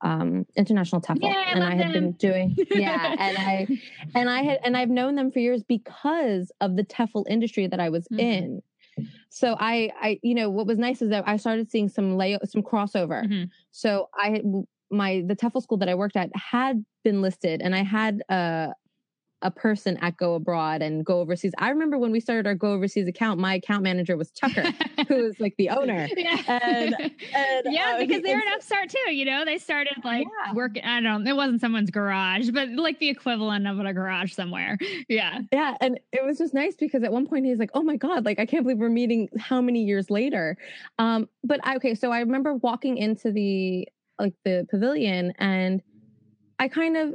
[0.02, 1.92] um international TEFL yeah, and I had them.
[1.92, 3.66] been doing yeah and I
[4.14, 7.80] and I had and I've known them for years because of the TEFL industry that
[7.80, 8.20] I was mm-hmm.
[8.20, 8.62] in
[9.30, 12.36] so I, I, you know, what was nice is that I started seeing some lay
[12.44, 13.24] some crossover.
[13.24, 13.44] Mm-hmm.
[13.70, 14.42] So I
[14.90, 18.74] my the TEFL school that I worked at had been listed, and I had a
[19.42, 21.52] a person at Go Abroad and Go Overseas.
[21.58, 24.64] I remember when we started our Go Overseas account, my account manager was Tucker,
[25.08, 26.08] who was like the owner.
[26.16, 26.94] Yeah, and,
[27.34, 29.12] and, yeah, uh, because they're an upstart too.
[29.12, 30.52] You know, they started like yeah.
[30.52, 30.84] working.
[30.84, 31.24] I don't.
[31.24, 31.30] know.
[31.30, 34.78] It wasn't someone's garage, but like the equivalent of a garage somewhere.
[35.08, 37.96] Yeah, yeah, and it was just nice because at one point he's like, "Oh my
[37.96, 39.28] god, like I can't believe we're meeting.
[39.38, 40.56] How many years later?"
[40.98, 43.88] Um, but I, okay, so I remember walking into the
[44.18, 45.82] like the pavilion and
[46.58, 47.14] I kind of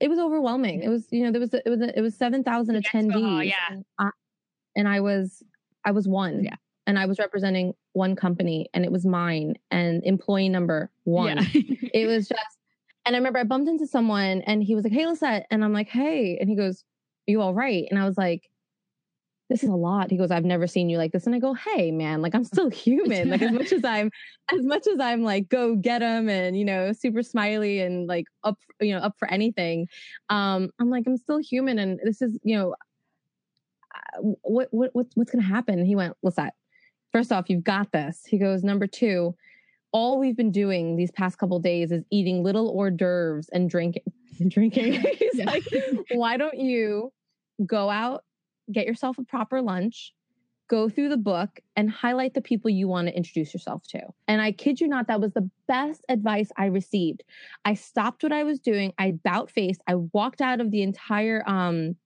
[0.00, 0.82] it was overwhelming.
[0.82, 3.46] It was, you know, there was, it was, it was 7,000 attendees.
[3.46, 3.54] yeah.
[3.70, 4.10] And I,
[4.74, 5.42] and I was,
[5.84, 6.42] I was one.
[6.42, 6.56] Yeah.
[6.86, 11.38] And I was representing one company and it was mine and employee number one.
[11.38, 11.44] Yeah.
[11.94, 12.58] it was just,
[13.04, 15.46] and I remember I bumped into someone and he was like, Hey, Lisette.
[15.50, 16.38] And I'm like, Hey.
[16.40, 16.84] And he goes,
[17.28, 17.86] Are you all right?
[17.90, 18.50] And I was like,
[19.50, 20.12] this is a lot.
[20.12, 21.26] He goes, I've never seen you like this.
[21.26, 23.30] And I go, hey man, like I'm still human.
[23.30, 24.10] like as much as I'm,
[24.52, 28.26] as much as I'm like, go get him and, you know, super smiley and like
[28.44, 29.88] up, you know, up for anything.
[30.30, 31.80] Um, I'm like, I'm still human.
[31.80, 32.74] And this is, you know,
[34.42, 35.78] what, what, what what's going to happen?
[35.78, 36.54] And he went, what's that?
[37.12, 38.22] First off, you've got this.
[38.24, 39.34] He goes, number two,
[39.90, 44.04] all we've been doing these past couple days is eating little hors d'oeuvres and drinking
[44.38, 44.92] and drinking.
[44.92, 45.46] He's yeah.
[45.46, 45.64] like,
[46.12, 47.12] why don't you
[47.66, 48.22] go out
[48.70, 50.14] get yourself a proper lunch,
[50.68, 54.00] go through the book, and highlight the people you want to introduce yourself to.
[54.28, 57.22] And I kid you not, that was the best advice I received.
[57.64, 58.92] I stopped what I was doing.
[58.98, 59.80] I bout faced.
[59.86, 61.96] I walked out of the entire um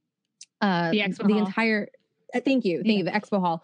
[0.61, 1.47] uh the, expo the hall.
[1.47, 1.89] entire
[2.35, 2.99] uh, thank you thank yeah.
[2.99, 3.63] you the expo hall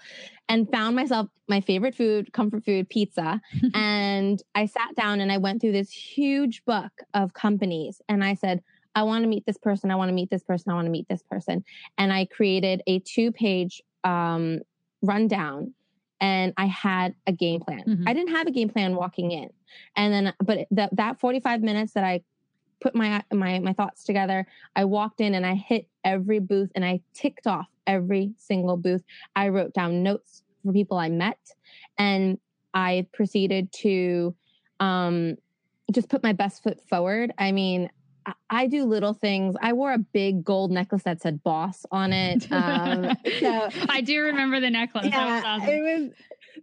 [0.48, 3.40] and found myself my favorite food comfort food pizza
[3.74, 8.34] and i sat down and i went through this huge book of companies and i
[8.34, 8.62] said
[8.94, 9.90] I want to meet this person.
[9.90, 10.72] I want to meet this person.
[10.72, 11.64] I want to meet this person.
[11.98, 14.60] And I created a two page um,
[15.02, 15.74] rundown
[16.20, 17.84] and I had a game plan.
[17.86, 18.08] Mm-hmm.
[18.08, 19.50] I didn't have a game plan walking in.
[19.96, 22.22] And then, but that, that 45 minutes that I
[22.80, 26.84] put my, my, my thoughts together, I walked in and I hit every booth and
[26.84, 29.02] I ticked off every single booth.
[29.36, 31.38] I wrote down notes for people I met
[31.96, 32.38] and
[32.74, 34.34] I proceeded to,
[34.78, 35.36] um,
[35.92, 37.32] just put my best foot forward.
[37.36, 37.90] I mean,
[38.48, 39.56] I do little things.
[39.60, 42.50] I wore a big gold necklace that said boss on it.
[42.50, 45.06] Um, so, I do remember the necklace.
[45.06, 45.68] Yeah, awesome.
[45.68, 46.10] It was,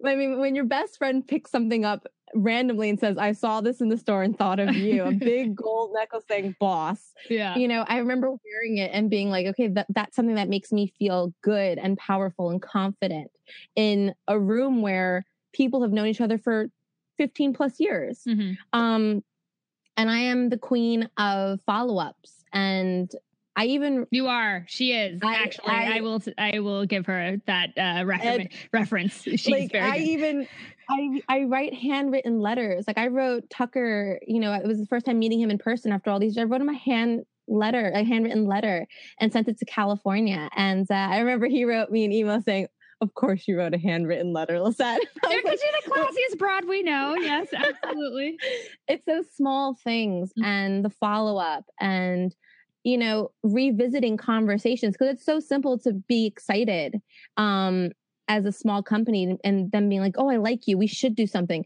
[0.06, 3.82] I mean, when your best friend picks something up randomly and says, I saw this
[3.82, 7.14] in the store and thought of you, a big gold necklace saying boss.
[7.30, 7.56] Yeah.
[7.56, 10.72] You know, I remember wearing it and being like, okay, that, that's something that makes
[10.72, 13.32] me feel good and powerful and confident
[13.76, 16.68] in a room where people have known each other for
[17.18, 18.22] 15 plus years.
[18.28, 18.54] Mm-hmm.
[18.74, 19.24] Um,
[19.98, 22.46] and I am the queen of follow ups.
[22.54, 23.12] And
[23.56, 24.66] I even you are.
[24.68, 25.74] She is I, actually.
[25.74, 26.22] I, I, will.
[26.38, 29.22] I will give her that uh, refer- reference.
[29.24, 29.84] She's like, very.
[29.84, 30.48] I even.
[30.90, 32.86] I I write handwritten letters.
[32.88, 34.20] Like I wrote Tucker.
[34.26, 36.46] You know, it was the first time meeting him in person after all these years.
[36.46, 38.86] I wrote him a hand letter, a handwritten letter,
[39.20, 40.50] and sent it to California.
[40.56, 42.68] And uh, I remember he wrote me an email saying,
[43.02, 45.02] of course you wrote a handwritten letter, Lisette.
[45.22, 47.16] Because you're the classiest broad we know.
[47.22, 48.38] Yes, absolutely.
[48.88, 50.46] it's those small things mm-hmm.
[50.46, 52.36] and the follow up and
[52.84, 57.02] you know revisiting conversations because it's so simple to be excited
[57.36, 57.90] um
[58.30, 61.28] as a small company and then being like oh i like you we should do
[61.28, 61.66] something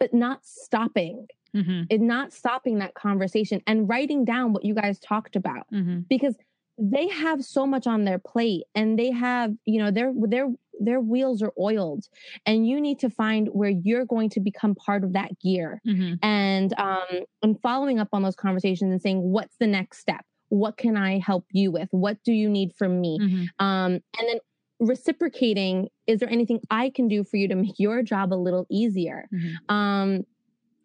[0.00, 1.82] but not stopping mm-hmm.
[1.90, 6.00] and not stopping that conversation and writing down what you guys talked about mm-hmm.
[6.08, 6.36] because
[6.78, 10.48] they have so much on their plate and they have you know their their
[10.80, 12.04] their wheels are oiled
[12.46, 16.14] and you need to find where you're going to become part of that gear mm-hmm.
[16.22, 20.76] and um and following up on those conversations and saying what's the next step what
[20.76, 23.64] can i help you with what do you need from me mm-hmm.
[23.64, 24.38] um and then
[24.80, 28.66] reciprocating is there anything i can do for you to make your job a little
[28.70, 29.74] easier mm-hmm.
[29.74, 30.22] um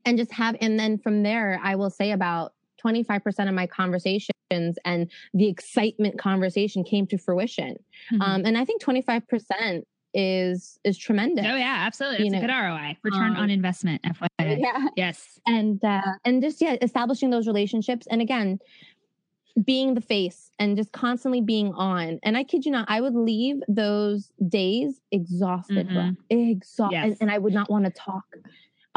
[0.06, 2.54] and just have and then from there i will say about
[2.84, 7.78] 25% of my conversations and the excitement conversation came to fruition.
[8.12, 8.22] Mm-hmm.
[8.22, 11.46] Um, and I think 25% is is tremendous.
[11.46, 12.28] Oh yeah, absolutely.
[12.28, 14.02] It's a good ROI, return um, on investment.
[14.04, 14.28] FYI.
[14.60, 14.88] Yeah.
[14.96, 15.40] Yes.
[15.46, 18.60] And uh, and just yeah, establishing those relationships, and again,
[19.64, 22.20] being the face and just constantly being on.
[22.24, 26.12] And I kid you not, I would leave those days exhausted, mm-hmm.
[26.30, 27.06] exhausted, yes.
[27.06, 28.26] and, and I would not want to talk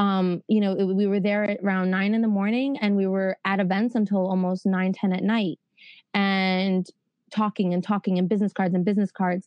[0.00, 3.06] um, you know, it, we were there at around nine in the morning and we
[3.06, 5.58] were at events until almost nine, 10 at night
[6.14, 6.86] and
[7.30, 9.46] talking and talking and business cards and business cards.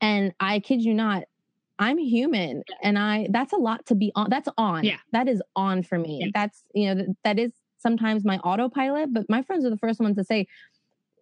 [0.00, 1.22] And I kid you not,
[1.78, 4.28] I'm human and I, that's a lot to be on.
[4.30, 4.82] That's on.
[4.82, 4.96] Yeah.
[5.12, 6.22] That is on for me.
[6.22, 6.30] Yeah.
[6.34, 10.16] That's, you know, that is sometimes my autopilot, but my friends are the first ones
[10.16, 10.48] to say,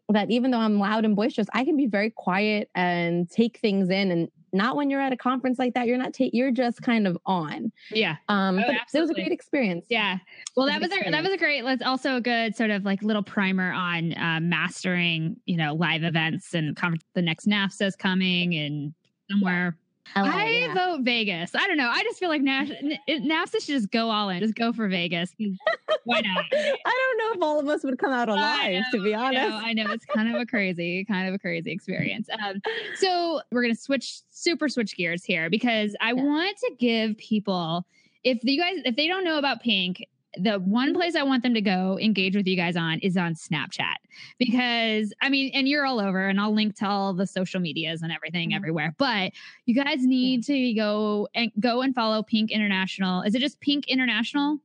[0.09, 3.91] that even though I'm loud and boisterous, I can be very quiet and take things
[3.91, 5.87] in and not when you're at a conference like that.
[5.87, 7.73] You're not, ta- you're just kind of on.
[7.91, 8.17] Yeah.
[8.29, 9.87] Um, Oh, but it was a great experience.
[9.89, 10.19] Yeah.
[10.57, 11.65] Well, that was a, that was a great.
[11.65, 16.03] Let's also a good sort of like little primer on uh, mastering, you know, live
[16.03, 17.05] events and conference.
[17.15, 18.95] The next NAFSA is coming and
[19.31, 19.77] somewhere.
[20.15, 20.75] LA, I yeah.
[20.75, 21.55] vote Vegas.
[21.55, 21.89] I don't know.
[21.89, 24.41] I just feel like Nas- N- NAFSA should just go all in.
[24.41, 25.35] Just go for Vegas.
[26.05, 26.45] Why not?
[26.53, 29.27] I don't know if all of us would come out I alive, to be I
[29.27, 29.49] honest.
[29.51, 32.29] know, I know it's kind of a crazy, kind of a crazy experience.
[32.45, 32.61] Um,
[32.97, 36.23] so we're gonna switch, super switch gears here because I Yeah.
[36.23, 37.85] want to give people,
[38.25, 40.05] if you guys, if they don't know about Pink,
[40.37, 40.97] the one Mm-hmm.
[40.97, 43.97] place I want them to go engage with you guys on is on Snapchat
[44.39, 48.03] because I mean, and you're all over, and I'll link to all the social medias
[48.03, 48.57] and everything Mhm.
[48.57, 48.95] everywhere.
[48.99, 49.33] But
[49.67, 53.23] you guys need to go and go and follow Pink International.
[53.23, 54.59] Is it just Pink International?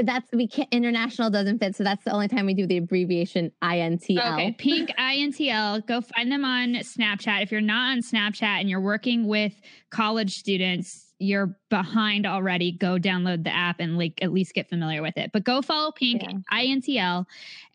[0.00, 3.50] That's we can't international doesn't fit, so that's the only time we do the abbreviation
[3.62, 4.34] INTL.
[4.34, 5.84] Okay, Pink INTL.
[5.86, 7.42] Go find them on Snapchat.
[7.42, 9.60] If you're not on Snapchat and you're working with
[9.90, 12.72] college students, you're behind already.
[12.72, 15.30] Go download the app and like at least get familiar with it.
[15.32, 16.38] But go follow Pink Yeah.
[16.52, 17.26] INTL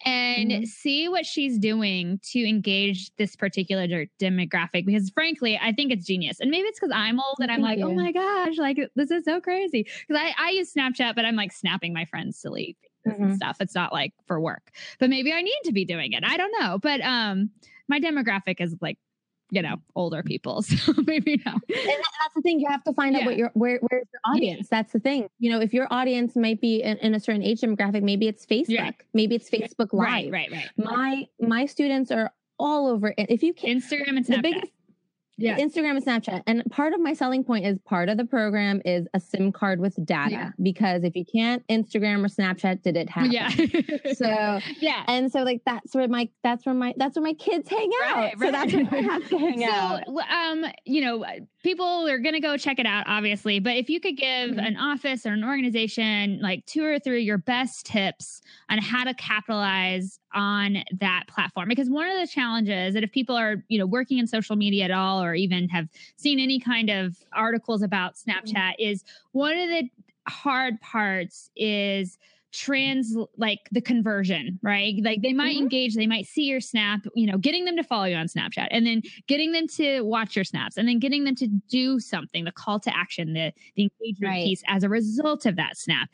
[0.05, 0.67] and Mhm.
[0.67, 3.87] see what she's doing to engage this particular
[4.19, 4.85] demographic.
[4.85, 6.39] Because frankly, I think it's genius.
[6.39, 9.11] And maybe it's because I'm old and I'm Thank like, oh my gosh, like this
[9.11, 9.83] is so crazy.
[10.07, 13.35] Because I, I use Snapchat, but I'm like snapping my friends silly pictures and Mhm.
[13.35, 13.57] stuff.
[13.59, 14.71] It's not like for work.
[14.99, 16.23] But maybe I need to be doing it.
[16.25, 16.79] I don't know.
[16.79, 17.51] But um
[17.89, 18.97] my demographic is like,
[19.53, 20.25] you know, older mm.
[20.25, 20.63] people.
[20.83, 21.55] So maybe not.
[21.69, 22.59] And that's the thing.
[22.59, 23.21] You have to find Yeah.
[23.21, 24.67] out what your where where's your audience.
[24.69, 25.29] That's the thing.
[25.39, 28.45] You know, if your audience might be in, in a certain age demographic, maybe it's
[28.45, 28.91] Facebook, Yeah.
[29.13, 30.31] maybe it's Facebook Live.
[30.31, 30.69] Right, right, right.
[30.77, 33.13] My my students are all over.
[33.17, 34.41] If you can, Instagram and the Snapchat.
[34.41, 34.71] biggest
[35.37, 35.57] Yeah.
[35.57, 36.43] Instagram and Snapchat.
[36.47, 39.79] And part of my selling point is part of the program is a SIM card
[39.79, 40.31] with data.
[40.31, 40.51] Yeah.
[40.61, 43.31] Because if you can't Instagram or Snapchat, did it happen?
[43.31, 43.49] yeah.
[44.13, 44.27] So
[44.79, 45.03] yeah.
[45.07, 48.15] and so like that's where my that's where my that's where my kids hang out.
[48.15, 48.87] Right, So that's where.
[48.91, 50.03] I have to hang out.
[50.05, 51.25] So, um, you know,
[51.63, 53.59] people are going to go check it out, obviously.
[53.59, 54.67] But if you could give Mhm.
[54.67, 59.03] an office or an organization like two or three of your best tips on how
[59.05, 63.79] to capitalize on that platform, because one of the challenges that if people are, you
[63.79, 67.81] know, working in social media at all, or even have seen any kind of articles
[67.81, 68.31] about mm-hmm.
[68.31, 69.89] Snapchat, is one of the
[70.27, 72.17] hard parts is
[72.53, 75.63] trans like the conversion right like they might Mhm.
[75.63, 78.67] engage they might see your snap you know getting them to follow you on snapchat
[78.69, 82.43] and then getting them to watch your snaps and then getting them to do something
[82.45, 84.43] the call to action the the engagement Right.
[84.45, 86.09] piece as a result of that snap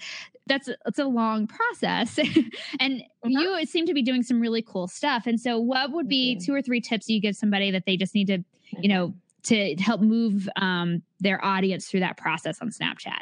[0.48, 2.18] that's it's a long process
[2.80, 3.30] and Uh-huh.
[3.60, 6.54] you seem to be doing some really cool stuff and so what would be two
[6.54, 8.40] or three tips you give somebody that they just need to
[8.82, 9.14] you know
[9.44, 13.22] to help move um, their audience through that process on snapchat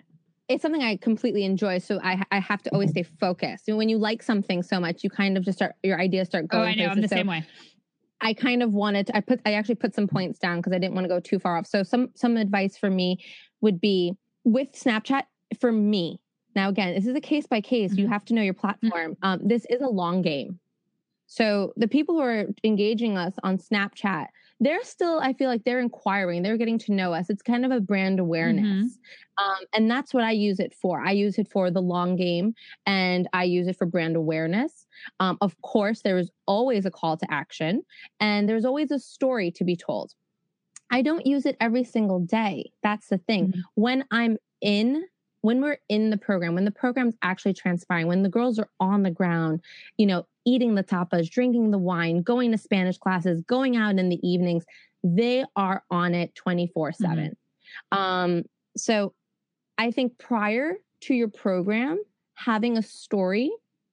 [0.49, 1.79] it's something I completely enjoy.
[1.79, 3.67] So I I have to always stay focused.
[3.67, 6.47] And when you like something so much, you kind of just start your ideas start
[6.47, 6.63] going.
[6.63, 7.07] oh i know i'm the.
[7.07, 7.45] So same way
[8.19, 10.79] I kind of wanted to, I put I actually put some points down because I
[10.79, 11.67] didn't want to go too far off.
[11.67, 13.19] So some some advice for me
[13.61, 15.23] would be with Snapchat
[15.59, 16.19] for me.
[16.55, 17.95] Now again, this is a case by case.
[17.95, 18.09] You Mhm.
[18.09, 19.17] have to know your platform.
[19.21, 20.59] Um, this is a long game.
[21.27, 24.27] So the people who are engaging us on Snapchat,
[24.59, 27.29] they're still, I feel like they're inquiring, they're getting to know us.
[27.29, 28.97] It's kind of a brand awareness.
[29.37, 30.99] Um, and that's what I use it for.
[30.99, 32.55] I use it for the long game
[32.87, 34.87] and I use it for brand awareness.
[35.19, 37.83] Um, of course, there is always a call to action
[38.19, 40.13] and there's always a story to be told.
[40.89, 42.71] I don't use it every single day.
[42.81, 43.49] That's the thing.
[43.51, 43.61] Mhm.
[43.75, 45.05] When I'm in,
[45.47, 49.01] when we're in the program, when the program's actually transpiring, when the girls are on
[49.01, 49.61] the ground,
[49.95, 54.09] you know, eating the tapas, drinking the wine, going to Spanish classes, going out in
[54.09, 54.65] the evenings,
[55.05, 57.37] they are on it 24 7.
[57.93, 58.43] Um,
[58.75, 59.13] so
[59.77, 60.73] I think prior
[61.03, 61.97] to your program,
[62.33, 63.49] having a story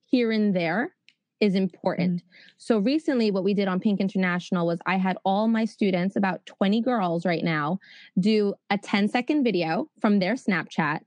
[0.07, 0.93] here and there
[1.39, 2.21] is important.
[2.57, 6.45] So recently, what we did on Pink International was I had all my students, about
[6.47, 7.79] 20 girls right now,
[8.19, 10.99] do a 10 second video from their Snapchat,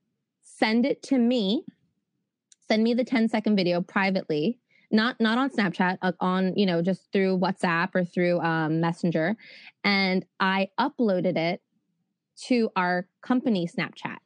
[0.59, 1.65] send it to me,
[2.69, 4.59] send me the 10 second video privately.
[4.91, 9.37] Not not on Snapchat, uh, on you know just through WhatsApp or through um, Messenger,
[9.85, 11.61] and I uploaded it
[12.47, 14.17] to our company Snapchat.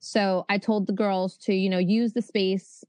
[0.00, 2.84] So I told the girls to, you know, use the space,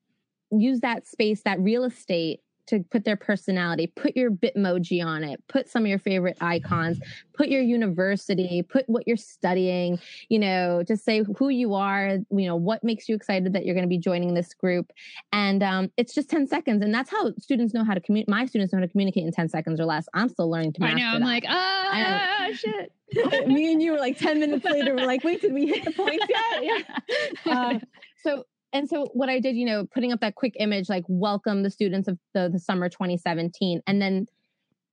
[0.51, 5.41] use that space, that real estate to put their personality, put your Bitmoji on it,
[5.47, 6.99] put some of your favorite icons,
[7.33, 9.99] put your university, put what you're studying,
[10.29, 13.75] you know, just say who you are, you know, what makes you excited that you're
[13.75, 14.91] going to be joining this group.
[15.31, 16.83] And um, it's just 10 seconds.
[16.83, 18.29] And that's how students know how to communicate.
[18.29, 20.07] My students know how to communicate in 10 seconds or less.
[20.13, 21.05] I'm still learning to I know.
[21.05, 21.25] I'm that.
[21.25, 22.91] like, ah, shit.
[23.47, 25.91] me and you were like 10 minutes later we're like wait did we hit the
[25.91, 26.81] points yet yeah.
[27.51, 27.81] Um,
[28.21, 28.43] so
[28.73, 31.69] and so what i did you know putting up that quick image like welcome the
[31.69, 34.25] students of the, the summer 2017 and then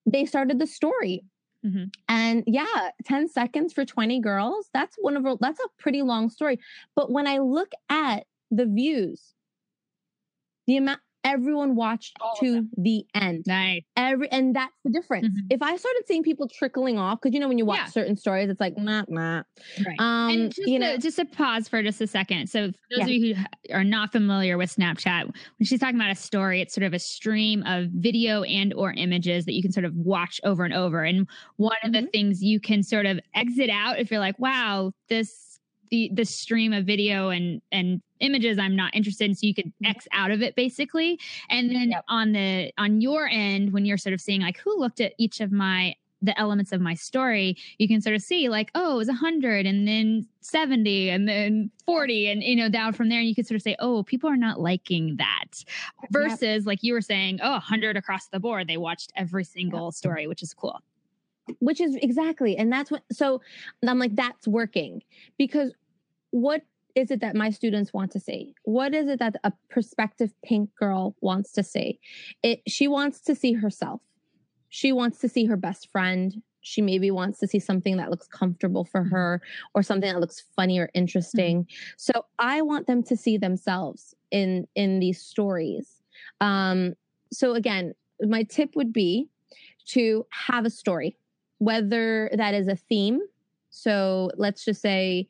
[0.07, 1.23] they started the story
[1.67, 1.85] Mm-hmm.
[2.09, 6.61] And yeah, 10 seconds for 20 girls, that's one of that's a pretty long story.
[6.95, 9.35] But when I look at the views,
[10.67, 13.45] the amount everyone watched to the end.
[13.47, 13.83] Nice.
[13.97, 15.27] Every and that's the difference.
[15.27, 15.47] Mm-hmm.
[15.51, 17.87] If I started seeing people trickling off, because you know when you watch yeah.
[17.87, 19.43] certain stories, it's like nah, nah.
[19.85, 19.97] Right.
[19.99, 22.49] Um, and just you know, just to pause for just a second.
[22.49, 23.05] So those yeah.
[23.05, 26.75] of you who are not familiar with Snapchat, when she's talking about a story, it's
[26.75, 30.41] sort of a stream of video and or images that you can sort of watch
[30.45, 31.03] over and over.
[31.03, 31.87] And one mm-hmm.
[31.89, 32.11] of the mm-hmm.
[32.13, 35.46] things you can sort of exit out if you're like, wow, this
[35.91, 39.67] the the stream of video and and images i'm not interested in so you could
[39.67, 39.87] mm-hmm.
[39.87, 41.19] x out of it basically
[41.51, 42.05] and then yep.
[42.09, 45.41] on the on your end when you're sort of seeing like who looked at each
[45.41, 48.97] of my the elements of my story you can sort of see like oh it
[48.97, 53.29] was 100 and then 70 and then 40 and you know down from there and
[53.29, 55.63] you could sort of say oh people are not liking that
[56.11, 56.67] versus yep.
[56.67, 59.95] like you were saying oh 100 across the board they watched every single yep.
[59.95, 60.81] story which is cool
[61.61, 63.41] which is exactly and that's what so
[63.87, 65.03] i'm like that's working.
[65.39, 65.73] Because
[66.31, 66.63] what
[66.95, 68.55] is it that my students want to see?
[68.65, 72.01] What is it that a prospective pink girl wants to see?
[72.43, 74.01] It she wants to see herself.
[74.69, 76.43] She wants to see her best friend.
[76.63, 79.15] She maybe wants to see something that looks comfortable for mm-hmm.
[79.15, 79.43] her
[79.75, 81.65] or something that looks funny or interesting.
[81.65, 81.95] Mm-hmm.
[81.97, 86.03] so i want them to see themselves in in these stories.
[86.41, 86.95] Um
[87.33, 89.29] so again my tip would be
[89.87, 91.17] to have a story
[91.59, 93.21] whether that is a theme.
[93.71, 95.29] So let's just say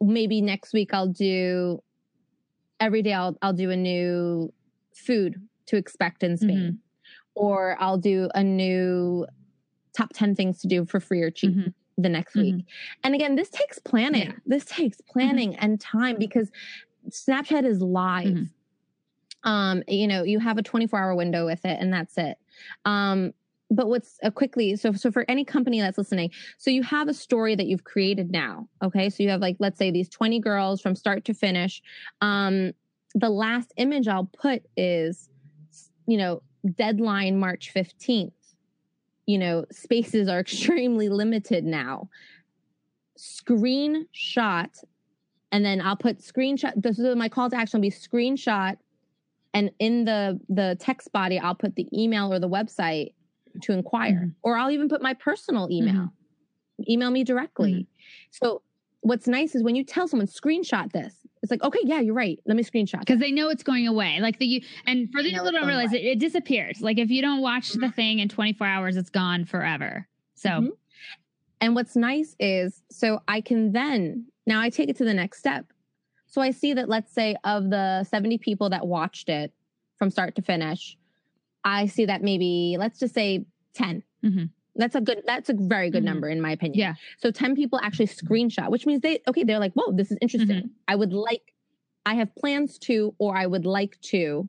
[0.00, 1.82] maybe next week I'll do
[2.80, 4.52] every day I'll I'll do a new
[4.94, 6.58] food to expect in Spain.
[6.58, 6.76] Mm-hmm.
[7.34, 9.26] Or I'll do a new
[9.96, 11.70] top 10 things to do for free or cheap mm-hmm.
[11.96, 12.54] the next week.
[12.54, 13.00] Mm-hmm.
[13.04, 14.28] And again, this takes planning.
[14.28, 14.32] Yeah.
[14.46, 15.64] This takes planning mm-hmm.
[15.64, 16.50] and time because
[17.10, 18.26] Snapchat is live.
[18.26, 19.48] Mm-hmm.
[19.48, 22.38] Um, you know, you have a 24 hour window with it and that's it.
[22.84, 23.32] Um,
[23.70, 27.14] but what's uh, quickly so so for any company that's listening so you have a
[27.14, 29.10] story that you've created now okay?
[29.10, 31.82] So you have like let's say these 20 girls from start to finish
[32.20, 32.72] um
[33.14, 35.28] the last image i'll put is
[36.06, 36.42] you know
[36.74, 38.32] deadline march 15th
[39.26, 42.08] you know spaces are extremely limited now.
[43.16, 44.84] Screenshot
[45.50, 48.76] and then i'll put screenshot this is my call to action will be screenshot
[49.54, 53.12] and in the the text body i'll put the email or the website
[53.62, 54.28] to inquire mm-hmm.
[54.42, 56.90] or i'll even put my personal email mm-hmm.
[56.90, 58.46] email me directly mm-hmm.
[58.46, 58.62] so
[59.00, 62.40] what's nice is when you tell someone screenshot this it's like okay yeah you're right
[62.46, 65.30] let me screenshot because they know it's going away like the you and for the
[65.30, 67.90] people don't realize it, it disappears like if you don't watch the mm-hmm.
[67.90, 70.68] thing in 24 hours it's gone forever so mm-hmm.
[71.60, 75.38] and what's nice is so i can then now i take it to the next
[75.38, 75.64] step
[76.26, 79.52] so i see that let's say of the 70 people that watched it
[79.96, 80.97] from start to finish
[81.64, 83.44] I see that maybe let's just say
[83.74, 84.02] 10.
[84.24, 84.44] Mm-hmm.
[84.76, 86.06] That's a good, that's a very good mm-hmm.
[86.06, 86.78] number in my opinion.
[86.78, 86.94] Yeah.
[87.18, 90.56] So 10 people actually screenshot, which means they, okay, they're like, whoa, this is interesting.
[90.56, 90.68] Mm-hmm.
[90.86, 91.52] I would like,
[92.06, 94.48] I have plans to, or I would like to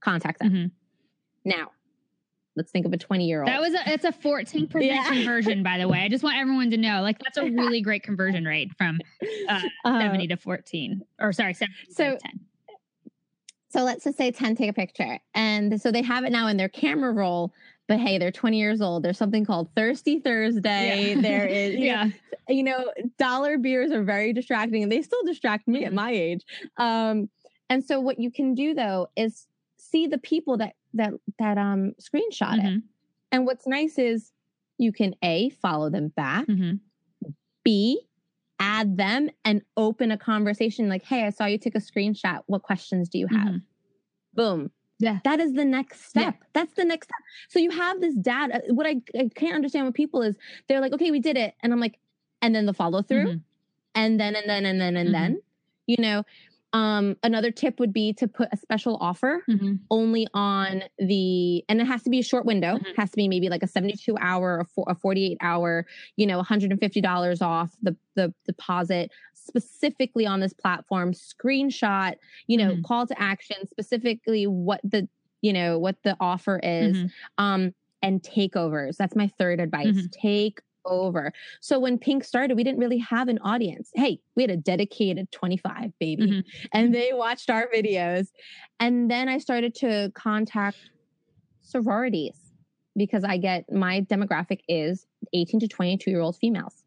[0.00, 0.50] contact them.
[0.50, 0.66] Mm-hmm.
[1.44, 1.72] Now,
[2.54, 3.48] let's think of a 20 year old.
[3.48, 5.08] That was a, it's a 14 yeah.
[5.08, 6.00] conversion, by the way.
[6.00, 9.00] I just want everyone to know, like, that's a really great conversion rate from
[9.48, 12.40] uh, uh, 70 to 14, or sorry, 70 so, to 10
[13.70, 15.18] so let's just say 10 take a picture.
[15.34, 17.52] And so they have it now in their camera roll,
[17.86, 19.02] but hey, they're 20 years old.
[19.02, 21.14] There's something called Thirsty Thursday.
[21.14, 21.20] Yeah.
[21.20, 22.04] There is, yeah.
[22.04, 22.12] Know,
[22.48, 25.96] you know, dollar beers are very distracting and they still distract me at mm-hmm.
[25.96, 26.44] my age.
[26.78, 27.28] Um,
[27.68, 29.46] and so what you can do though is
[29.76, 32.66] see the people that that that um screenshot mm-hmm.
[32.66, 32.82] it.
[33.30, 34.32] And what's nice is
[34.78, 36.46] you can A follow them back.
[36.46, 36.76] Mm-hmm.
[37.64, 38.07] B
[38.58, 42.40] add them and open a conversation like, hey, I saw you took a screenshot.
[42.46, 43.48] What questions do you have?
[43.48, 43.56] Mm-hmm.
[44.34, 44.70] Boom.
[44.98, 45.18] Yeah.
[45.24, 46.34] That is the next step.
[46.38, 46.46] Yeah.
[46.54, 47.20] That's the next step.
[47.48, 48.62] So you have this data.
[48.68, 50.36] What I, I can't understand with people is
[50.68, 51.54] they're like, okay, we did it.
[51.60, 51.98] And I'm like,
[52.42, 53.26] and then the follow through.
[53.26, 53.38] Mm-hmm.
[53.94, 55.22] And then, and then, and then, and mm-hmm.
[55.22, 55.42] then,
[55.86, 56.24] you know,
[56.72, 59.76] um, another tip would be to put a special offer mm-hmm.
[59.90, 62.74] only on the, and it has to be a short window.
[62.74, 62.86] Mm-hmm.
[62.86, 66.42] It has to be maybe like a 72 hour or a 48 hour, you know,
[66.42, 72.16] $150 off the, the deposit specifically on this platform, screenshot,
[72.46, 72.82] you know, mm-hmm.
[72.82, 75.08] call to action, specifically what the,
[75.40, 76.96] you know, what the offer is.
[76.96, 77.44] Mm-hmm.
[77.44, 78.96] Um, and takeovers.
[78.96, 79.88] That's my third advice.
[79.88, 80.06] Mm-hmm.
[80.12, 81.32] Take over.
[81.60, 83.90] So when Pink started, we didn't really have an audience.
[83.94, 86.66] Hey, we had a dedicated 25 baby mm-hmm.
[86.72, 88.28] and they watched our videos.
[88.80, 90.78] And then I started to contact
[91.62, 92.36] sororities
[92.96, 96.84] because I get my demographic is 18 to 22 year old females.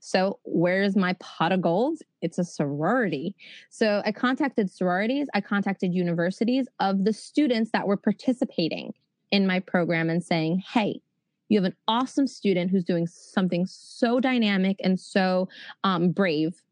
[0.00, 1.98] So where's my pot of gold?
[2.20, 3.34] It's a sorority.
[3.70, 8.94] So I contacted sororities, I contacted universities of the students that were participating
[9.30, 11.00] in my program and saying, hey,
[11.48, 15.48] you have an awesome student who's doing something so dynamic and so
[15.84, 16.62] um, brave.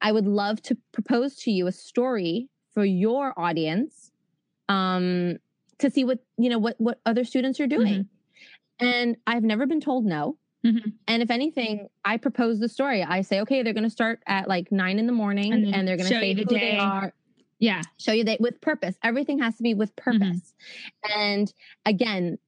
[0.00, 4.12] I would love to propose to you a story for your audience
[4.68, 5.38] um,
[5.78, 8.04] to see what you know what what other students are doing.
[8.04, 8.86] Mm-hmm.
[8.86, 10.36] And I've never been told no.
[10.64, 10.90] Mm-hmm.
[11.06, 13.02] And if anything, I propose the story.
[13.02, 15.88] I say, okay, they're going to start at like nine in the morning, and, and
[15.88, 16.72] they're going to say the who day.
[16.72, 17.12] they are.
[17.58, 18.96] Yeah, show you that with purpose.
[19.02, 20.18] Everything has to be with mm-hmm.
[20.18, 20.54] purpose.
[21.04, 21.20] Mm-hmm.
[21.20, 21.52] And
[21.86, 22.38] again,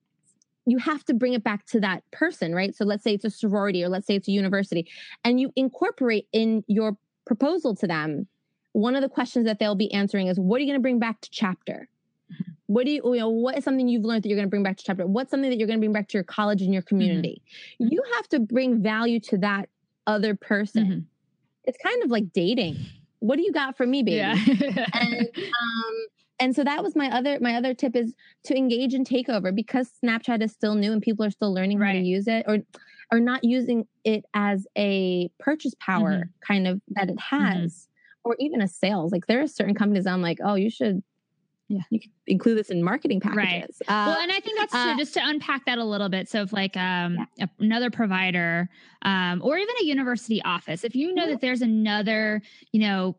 [0.71, 2.75] you have to bring it back to that person, right?
[2.75, 4.89] So let's say it's a sorority or let's say it's a university,
[5.25, 6.97] and you incorporate in your
[7.27, 8.27] proposal to them.
[8.73, 10.99] One of the questions that they'll be answering is, "What are you going to bring
[10.99, 11.89] back to chapter?"
[12.33, 12.53] Mm-hmm.
[12.67, 14.63] What do you, you know, what is something you've learned that you're going to bring
[14.63, 15.07] back to chapter?
[15.07, 17.43] What's something that you're going to bring back to your college and your community?
[17.81, 17.93] Mm-hmm.
[17.93, 19.69] You have to bring value to that
[20.07, 20.85] other person.
[20.85, 21.01] Mm-hmm.
[21.65, 22.77] It's kind of like dating.
[23.19, 24.17] What do you got for me, baby?
[24.17, 24.37] Yeah.
[24.95, 26.07] and um,
[26.41, 28.15] and so that was my other my other tip is
[28.45, 31.89] to engage in takeover because Snapchat is still new and people are still learning right.
[31.89, 32.59] how to use it or
[33.13, 36.53] or not using it as a purchase power mm-hmm.
[36.53, 37.37] kind of that it mm-hmm.
[37.37, 38.31] has mm-hmm.
[38.31, 39.13] or even a sales.
[39.13, 41.03] Like there are certain companies I'm like, oh, you should
[41.71, 41.83] yeah.
[41.91, 43.81] you could include this in marketing packages.
[43.89, 44.07] Right.
[44.07, 44.81] Uh, well, and I think that's true.
[44.81, 46.29] Uh, just to unpack that a little bit.
[46.29, 47.47] So, if like um, yeah.
[47.61, 48.69] another provider
[49.03, 51.31] um, or even a university office, if you know mm-hmm.
[51.33, 53.17] that there's another, you know,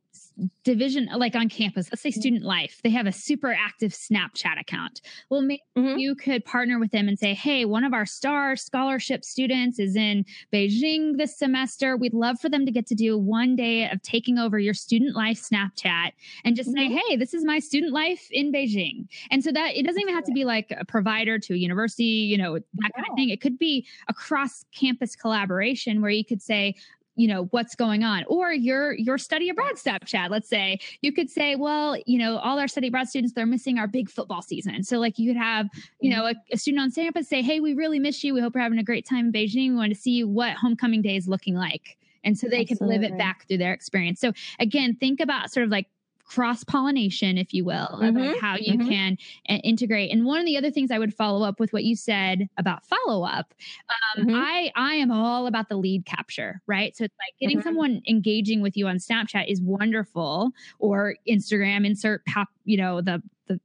[0.64, 2.20] division like on campus let's say mm-hmm.
[2.20, 5.98] student life they have a super active snapchat account well maybe mm-hmm.
[5.98, 9.96] you could partner with them and say hey one of our star scholarship students is
[9.96, 14.02] in beijing this semester we'd love for them to get to do one day of
[14.02, 16.12] taking over your student life snapchat
[16.44, 16.94] and just mm-hmm.
[16.94, 20.14] say hey this is my student life in beijing and so that it doesn't even
[20.14, 23.30] have to be like a provider to a university you know that kind of thing
[23.30, 26.76] it could be a cross campus collaboration where you could say
[27.16, 30.80] you know what's going on or your your study abroad snapchat let's say.
[31.02, 34.10] You could say well you know all our study abroad students they're missing our big
[34.10, 34.84] football season.
[34.84, 35.68] So like you could have
[36.00, 36.38] you know mm-hmm.
[36.52, 38.34] a, a student on campus say hey we really miss you.
[38.34, 39.70] We hope you're having a great time in beijing.
[39.70, 41.98] We want to see what homecoming day is looking like.
[42.24, 42.78] And so they Absolutely.
[42.78, 44.20] can live it back through their experience.
[44.20, 45.88] So again think about sort of like
[46.32, 48.16] cross pollination, if you will, mm-hmm.
[48.16, 48.88] about how you mm-hmm.
[48.88, 49.18] can
[49.50, 50.12] uh, integrate.
[50.12, 52.86] And one of the other things I would follow up with what you said about
[52.86, 53.54] follow up,
[53.90, 54.36] um, mm-hmm.
[54.36, 56.96] I I am all about the lead capture, right?
[56.96, 57.68] So it's like getting mm-hmm.
[57.68, 63.22] someone engaging with you on Snapchat is wonderful, or Instagram, insert pop, you know the
[63.48, 63.60] the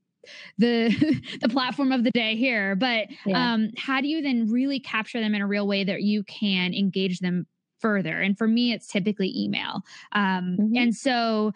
[0.59, 3.53] the the platform of the day here but yeah.
[3.53, 6.75] um how do you then really capture them in a real way that you can
[6.75, 7.47] engage them
[7.79, 10.77] further and for me it's typically email um mm-hmm.
[10.77, 11.53] and so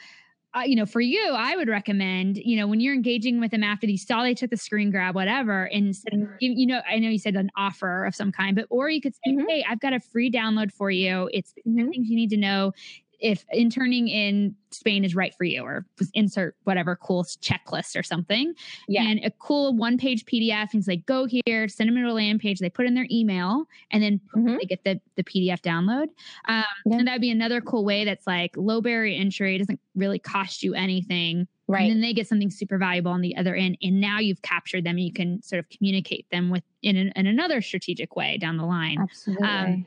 [0.53, 3.63] uh, you know, for you, I would recommend, you know, when you're engaging with them
[3.63, 6.35] after you saw they took the screen grab, whatever, and mm-hmm.
[6.41, 9.15] you know, I know you said an offer of some kind, but or you could
[9.15, 9.47] say, mm-hmm.
[9.49, 11.31] hey, I've got a free download for you.
[11.33, 11.91] It's mm-hmm.
[11.91, 12.73] things you need to know
[13.21, 18.55] if interning in Spain is right for you, or insert whatever cool checklist or something.
[18.89, 19.03] Yeah.
[19.03, 20.73] And a cool one page PDF.
[20.73, 22.61] And it's like, go here, send them to a land page.
[22.61, 24.57] They put in their email and then mm-hmm.
[24.59, 26.09] they get the, the PDF download.
[26.49, 26.99] Um, yeah.
[26.99, 29.59] And that'd be another cool way that's like low barrier entry.
[29.59, 31.47] Doesn't really cost you anything.
[31.67, 31.83] Right.
[31.83, 33.79] And then they get something super valuable on the other end.
[33.83, 34.97] And now you've captured them.
[34.97, 38.57] And you can sort of communicate them with in, an, in another strategic way down
[38.57, 38.99] the line.
[39.01, 39.47] Absolutely.
[39.47, 39.87] Um,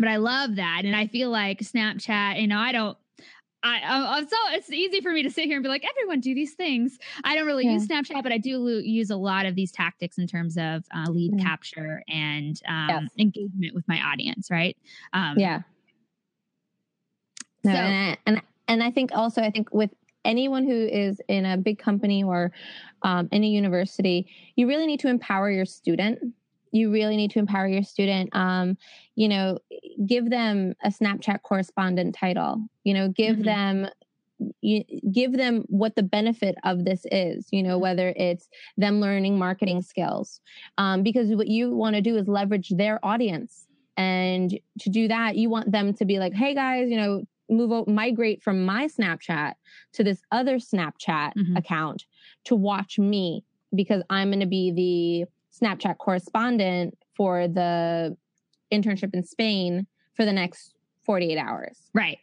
[0.00, 0.82] but I love that.
[0.84, 2.96] And I feel like Snapchat, you know, I don't,
[3.62, 6.34] I, I'm so it's easy for me to sit here and be like, everyone do
[6.34, 6.98] these things.
[7.22, 7.74] I don't really yeah.
[7.74, 10.82] use Snapchat, but I do lo- use a lot of these tactics in terms of
[10.96, 11.44] uh, lead yeah.
[11.44, 13.02] capture and um, yes.
[13.18, 14.50] engagement with my audience.
[14.50, 14.78] Right.
[15.12, 15.60] Um, yeah.
[17.62, 19.90] No, so, and, I, and and I think also I think with
[20.24, 22.52] anyone who is in a big company or
[23.02, 24.26] um, in a university,
[24.56, 26.20] you really need to empower your student
[26.72, 28.76] you really need to empower your student um,
[29.14, 29.58] you know
[30.06, 33.44] give them a snapchat correspondent title you know give mm-hmm.
[33.44, 33.88] them
[34.62, 39.38] you give them what the benefit of this is you know whether it's them learning
[39.38, 40.40] marketing skills
[40.78, 43.66] um, because what you want to do is leverage their audience
[43.96, 47.86] and to do that you want them to be like hey guys you know move
[47.88, 49.54] migrate from my snapchat
[49.92, 51.56] to this other snapchat mm-hmm.
[51.56, 52.04] account
[52.44, 53.44] to watch me
[53.74, 58.16] because i'm going to be the Snapchat correspondent for the
[58.72, 61.78] internship in Spain for the next 48 hours.
[61.94, 62.18] Right.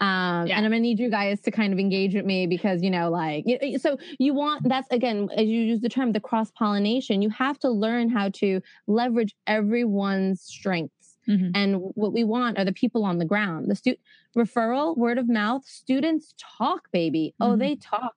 [0.00, 0.56] Um, yeah.
[0.56, 3.10] and I'm gonna need you guys to kind of engage with me because, you know,
[3.10, 3.44] like,
[3.78, 7.58] so you want that's again, as you use the term, the cross pollination, you have
[7.58, 11.18] to learn how to leverage everyone's strengths.
[11.28, 11.50] Mm-hmm.
[11.54, 13.70] And what we want are the people on the ground.
[13.70, 13.96] The stu-
[14.34, 17.34] referral, word of mouth, students talk, baby.
[17.40, 17.52] Mm-hmm.
[17.52, 18.14] Oh, they talk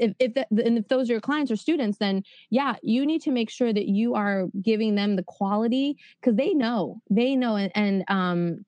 [0.00, 3.22] if if, the, and if those are your clients or students then yeah you need
[3.22, 7.56] to make sure that you are giving them the quality because they know they know
[7.56, 8.64] and, and um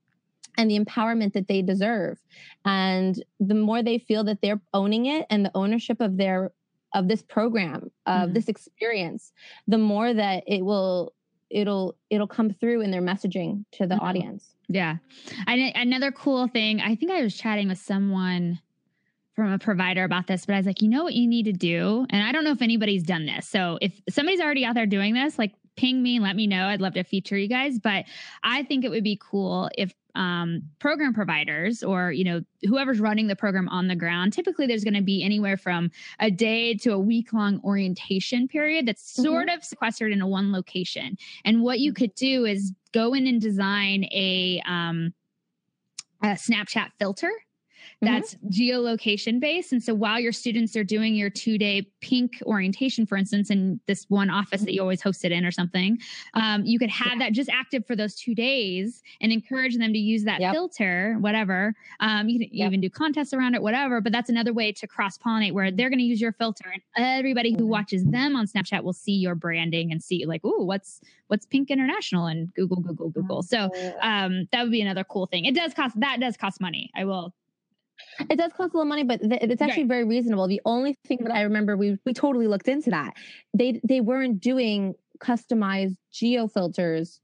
[0.59, 2.18] and the empowerment that they deserve
[2.64, 6.53] and the more they feel that they're owning it and the ownership of their
[6.95, 8.33] of this program of mm-hmm.
[8.34, 9.33] this experience
[9.67, 11.14] the more that it will
[11.53, 14.03] it'll it'll come through in their messaging to the Mhm.
[14.03, 14.54] audience.
[14.68, 14.96] Yeah.
[15.46, 18.61] And another cool thing, I think I was chatting with someone
[19.34, 21.53] from a provider about this, but I was like, you know what you need to
[21.53, 22.07] do?
[22.11, 23.49] And I don't know if anybody's done this.
[23.49, 26.67] So if somebody's already out there doing this, like ping me and let me know.
[26.67, 27.79] I'd love to feature you guys.
[27.79, 28.04] But
[28.42, 33.29] I think it would be cool if um, program providers or you know whoever's running
[33.29, 35.91] the program on the ground typically there's going to be anywhere from
[36.21, 40.53] a day to a week long orientation period that's sort of sequestered in a one
[40.53, 45.14] location and what you could do is go in and design a um,
[46.22, 47.33] a snapchat filter
[48.00, 49.72] that's geolocation based.
[49.72, 53.80] And so while your students are doing your two day pink orientation, for instance, in
[53.87, 55.99] this one office that you always hosted in or something,
[56.34, 59.99] um, you could have that just active for those two days and encourage them to
[59.99, 60.53] use that Yep.
[60.53, 61.75] filter, whatever.
[62.00, 62.67] Um, you can Yep.
[62.68, 64.00] even do contests around it, whatever.
[64.00, 66.83] But that's another way to cross pollinate where they're going to use your filter and
[66.96, 67.68] everybody who Mhm.
[67.68, 71.71] watches them on Snapchat will see your branding and see like, ooh, what's what's Pink
[71.71, 73.42] International and Google, Google, Google.
[73.42, 73.71] So
[74.03, 75.45] um, that would be another cool thing.
[75.45, 76.91] It does cost that does cost money.
[76.95, 77.34] I will
[78.30, 80.46] It does cost a little money, but th- it's actually very reasonable.
[80.46, 83.14] The only thing that I remember, we we totally looked into that.
[83.54, 87.20] They they weren't doing customized geo filters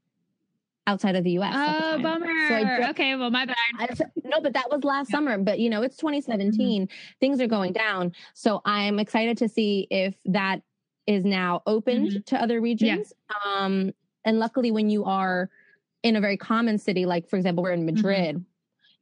[0.87, 1.53] outside of the U.S.
[1.55, 2.25] Oh, bummer.
[2.47, 3.55] So I ju- okay, well, my bad.
[3.77, 3.87] I
[4.23, 5.37] no, but that was last summer.
[5.37, 6.07] But you know, it's mm-hmm.
[6.07, 6.89] 2017.
[7.19, 10.61] Things are going down, so I'm excited to see if that
[11.05, 12.19] is now opened mm-hmm.
[12.25, 13.13] to other regions.
[13.45, 13.91] Um,
[14.25, 15.49] and luckily, when you are
[16.03, 17.95] in a very common city, like for example, we're in mm-hmm.
[17.95, 18.45] Madrid.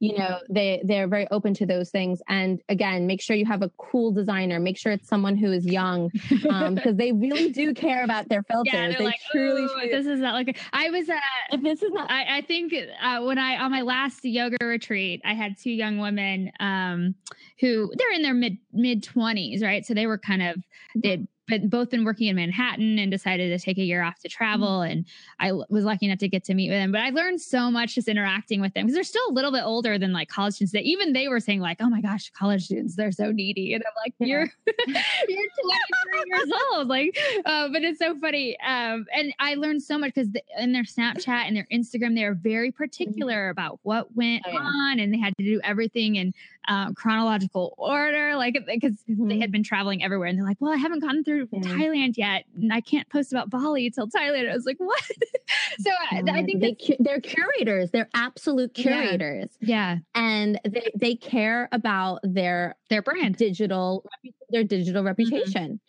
[0.00, 2.20] You know, they they're very open to those things.
[2.28, 4.60] And again, make sure you have a cool designer.
[4.60, 6.10] Make sure it's someone who is young,
[6.50, 8.72] um, because they really do care about their filters.
[8.72, 9.62] yeah, they're like, truly.
[9.62, 11.08] "Ooh, this is not like I was.
[11.08, 11.18] Uh,
[11.50, 12.72] if this is not I, I think
[13.02, 17.14] uh, when I on my last yoga retreat, I had two young women um,
[17.60, 19.84] who they're in their mid mid twenties, right?
[19.84, 20.56] So they were kind of
[20.94, 24.28] they'd but both been working in Manhattan and decided to take a year off to
[24.28, 24.82] travel.
[24.82, 25.04] And
[25.40, 26.92] I was lucky enough to get to meet with them.
[26.92, 29.62] But I learned so much just interacting with them because they're still a little bit
[29.64, 30.72] older than like college students.
[30.72, 33.82] That even they were saying like, "Oh my gosh, college students, they're so needy." And
[33.86, 34.26] I'm like, Yeah.
[34.26, 34.48] "You're
[35.28, 38.58] you're 23 years old." Like, uh, but it's so funny.
[38.60, 42.34] Um, and I learned so much because in their Snapchat and their Instagram, they are
[42.34, 44.58] very particular about what went Oh, yeah.
[44.58, 46.32] on, and they had to do everything in
[46.68, 49.40] um, chronological order, like because they Mhm.
[49.40, 51.60] had been traveling everywhere, and they're like, "Well, I haven't gotten through Yeah.
[51.60, 55.02] Thailand yet, and I can't post about Bali till Thailand." I was like, "What?"
[55.80, 57.90] so uh, I, I think they, they're curators.
[57.90, 63.36] They're absolute curators, yeah, and they they care about their their brand.
[63.36, 64.04] digital
[64.50, 65.08] their digital mm-hmm.
[65.08, 65.80] reputation.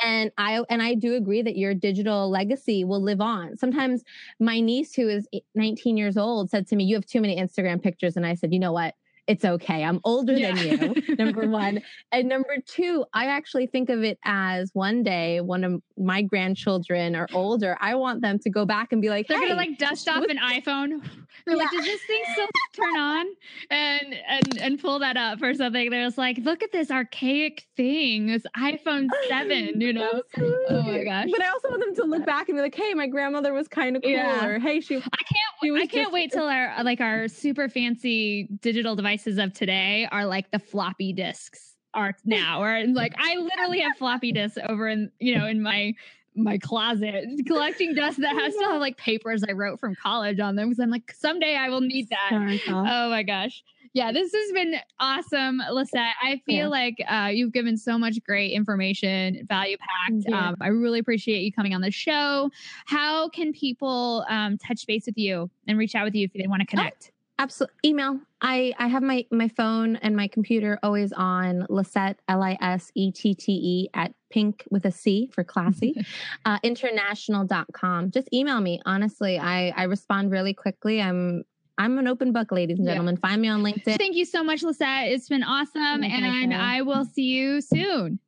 [0.00, 3.56] And I and I do agree that your digital legacy will live on.
[3.56, 4.02] Sometimes
[4.40, 7.82] my niece who is 19 years old said to me, "You have too many Instagram
[7.82, 8.94] pictures." And I said, "You know what?
[9.26, 9.82] It's okay.
[9.84, 10.54] I'm older Yeah.
[10.54, 11.80] than you." Number 1.
[12.12, 17.16] And number 2, I actually think of it as one day one of my grandchildren
[17.16, 19.78] are older, I want them to go back and be like, They're "Hey, gonna like
[19.78, 21.02] dust off an iPhone.
[21.46, 23.26] They're like, does this thing still turn on?
[23.70, 25.90] And and and pull that up or something.
[25.90, 29.80] They're just like, look at this archaic thing, this iPhone seven.
[29.84, 30.22] You know?
[30.38, 31.28] Oh my gosh.
[31.30, 33.68] But I also want them to look back and be like, "Hey, my grandmother was
[33.68, 34.46] kind of cool," Yeah.
[34.46, 35.76] or "Hey, she." I can't.
[35.76, 40.26] I can't just- wait till our like our super fancy digital devices of today are
[40.26, 42.62] like the floppy disks are now.
[42.62, 45.94] Or like I literally have floppy disks over in you know in my
[46.36, 50.56] my closet collecting dust that has still have like papers I wrote from college on
[50.56, 52.58] them because I'm like someday I will need that.
[52.68, 53.62] Oh my gosh.
[53.92, 56.14] Yeah, this has been awesome, Lisette.
[56.20, 56.66] I feel Yeah.
[56.66, 60.24] like uh, you've given so much great information, value packed.
[60.28, 60.48] Yeah.
[60.48, 62.50] Um, I really appreciate you coming on the show.
[62.86, 66.48] How can people um, touch base with you and reach out with you if they
[66.48, 67.12] want to connect?
[67.38, 67.74] Absolutely.
[67.84, 68.20] Email.
[68.40, 72.92] I I have my my phone and my computer always on Lisette L I S
[72.94, 75.94] E T T E at pink with a C for classy
[76.44, 78.10] uh, international.com.
[78.12, 78.80] Just email me.
[78.86, 81.02] Honestly, I I respond really quickly.
[81.02, 81.44] I'm
[81.76, 82.92] I'm an open book, ladies and Yeah.
[82.92, 83.16] gentlemen.
[83.16, 83.96] Find me on LinkedIn.
[83.98, 85.08] Thank you so much, Lisette.
[85.08, 86.54] It's been awesome, and.
[86.54, 88.20] I will see you soon.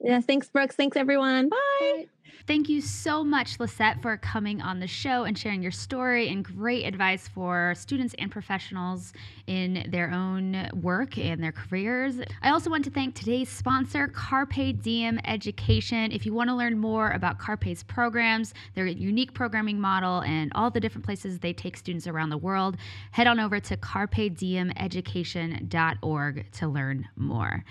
[0.00, 0.76] Yes, thanks, Brooks.
[0.76, 1.48] Thanks, everyone.
[1.48, 2.06] Bye.
[2.46, 6.44] Thank you so much, Lisette, for coming on the show and sharing your story and
[6.44, 9.12] great advice for students and professionals
[9.48, 12.20] in their own work and their careers.
[12.42, 16.12] I also want to thank today's sponsor, Carpe Diem Education.
[16.12, 20.70] If you want to learn more about Carpe's programs, their unique programming model, and all
[20.70, 22.76] the different places they take students around the world,
[23.10, 27.64] head on over to carpediemeducation.org to learn more.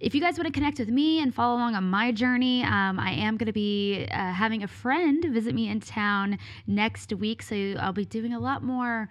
[0.00, 3.00] If you guys want to connect with me and follow along on my journey, um,
[3.00, 7.42] I am going to be uh, having a friend visit me in town next week.
[7.42, 9.08] So I'll be doing a lot more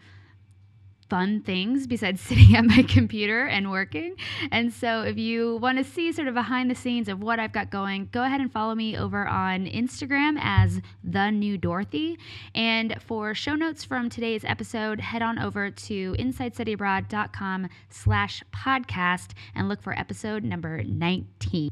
[1.10, 4.16] fun things besides sitting at my computer and working.
[4.52, 7.54] And so, if you want to see sort of behind the scenes of what I've
[7.54, 12.18] got going, go ahead and follow me over on Instagram as the new Dorothy.
[12.54, 19.70] And for show notes from today's episode, head on over to insidestudyabroad.com slash podcast and
[19.70, 21.70] look for episode number 19.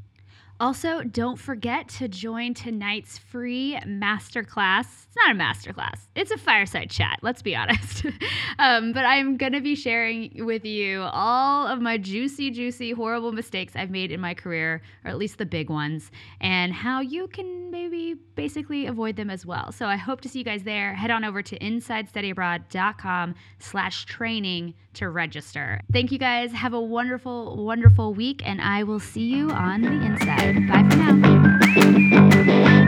[0.59, 4.85] Also, don't forget to join tonight's free masterclass.
[5.05, 8.05] It's not a masterclass, it's a fireside chat, let's be honest.
[8.59, 13.31] um, but I'm going to be sharing with you all of my juicy, juicy, horrible
[13.33, 16.09] mistakes I've made in my career, or at least the big ones,
[16.39, 19.71] and how you can maybe basically avoid them as well.
[19.71, 20.93] So I hope to see you guys there.
[20.93, 25.81] Head on over to insidestudyabroad.com slash training to register.
[25.91, 26.51] Thank you guys.
[26.53, 30.44] Have a wonderful, wonderful week, and I will see you on the inside.
[30.53, 32.81] Bye for now.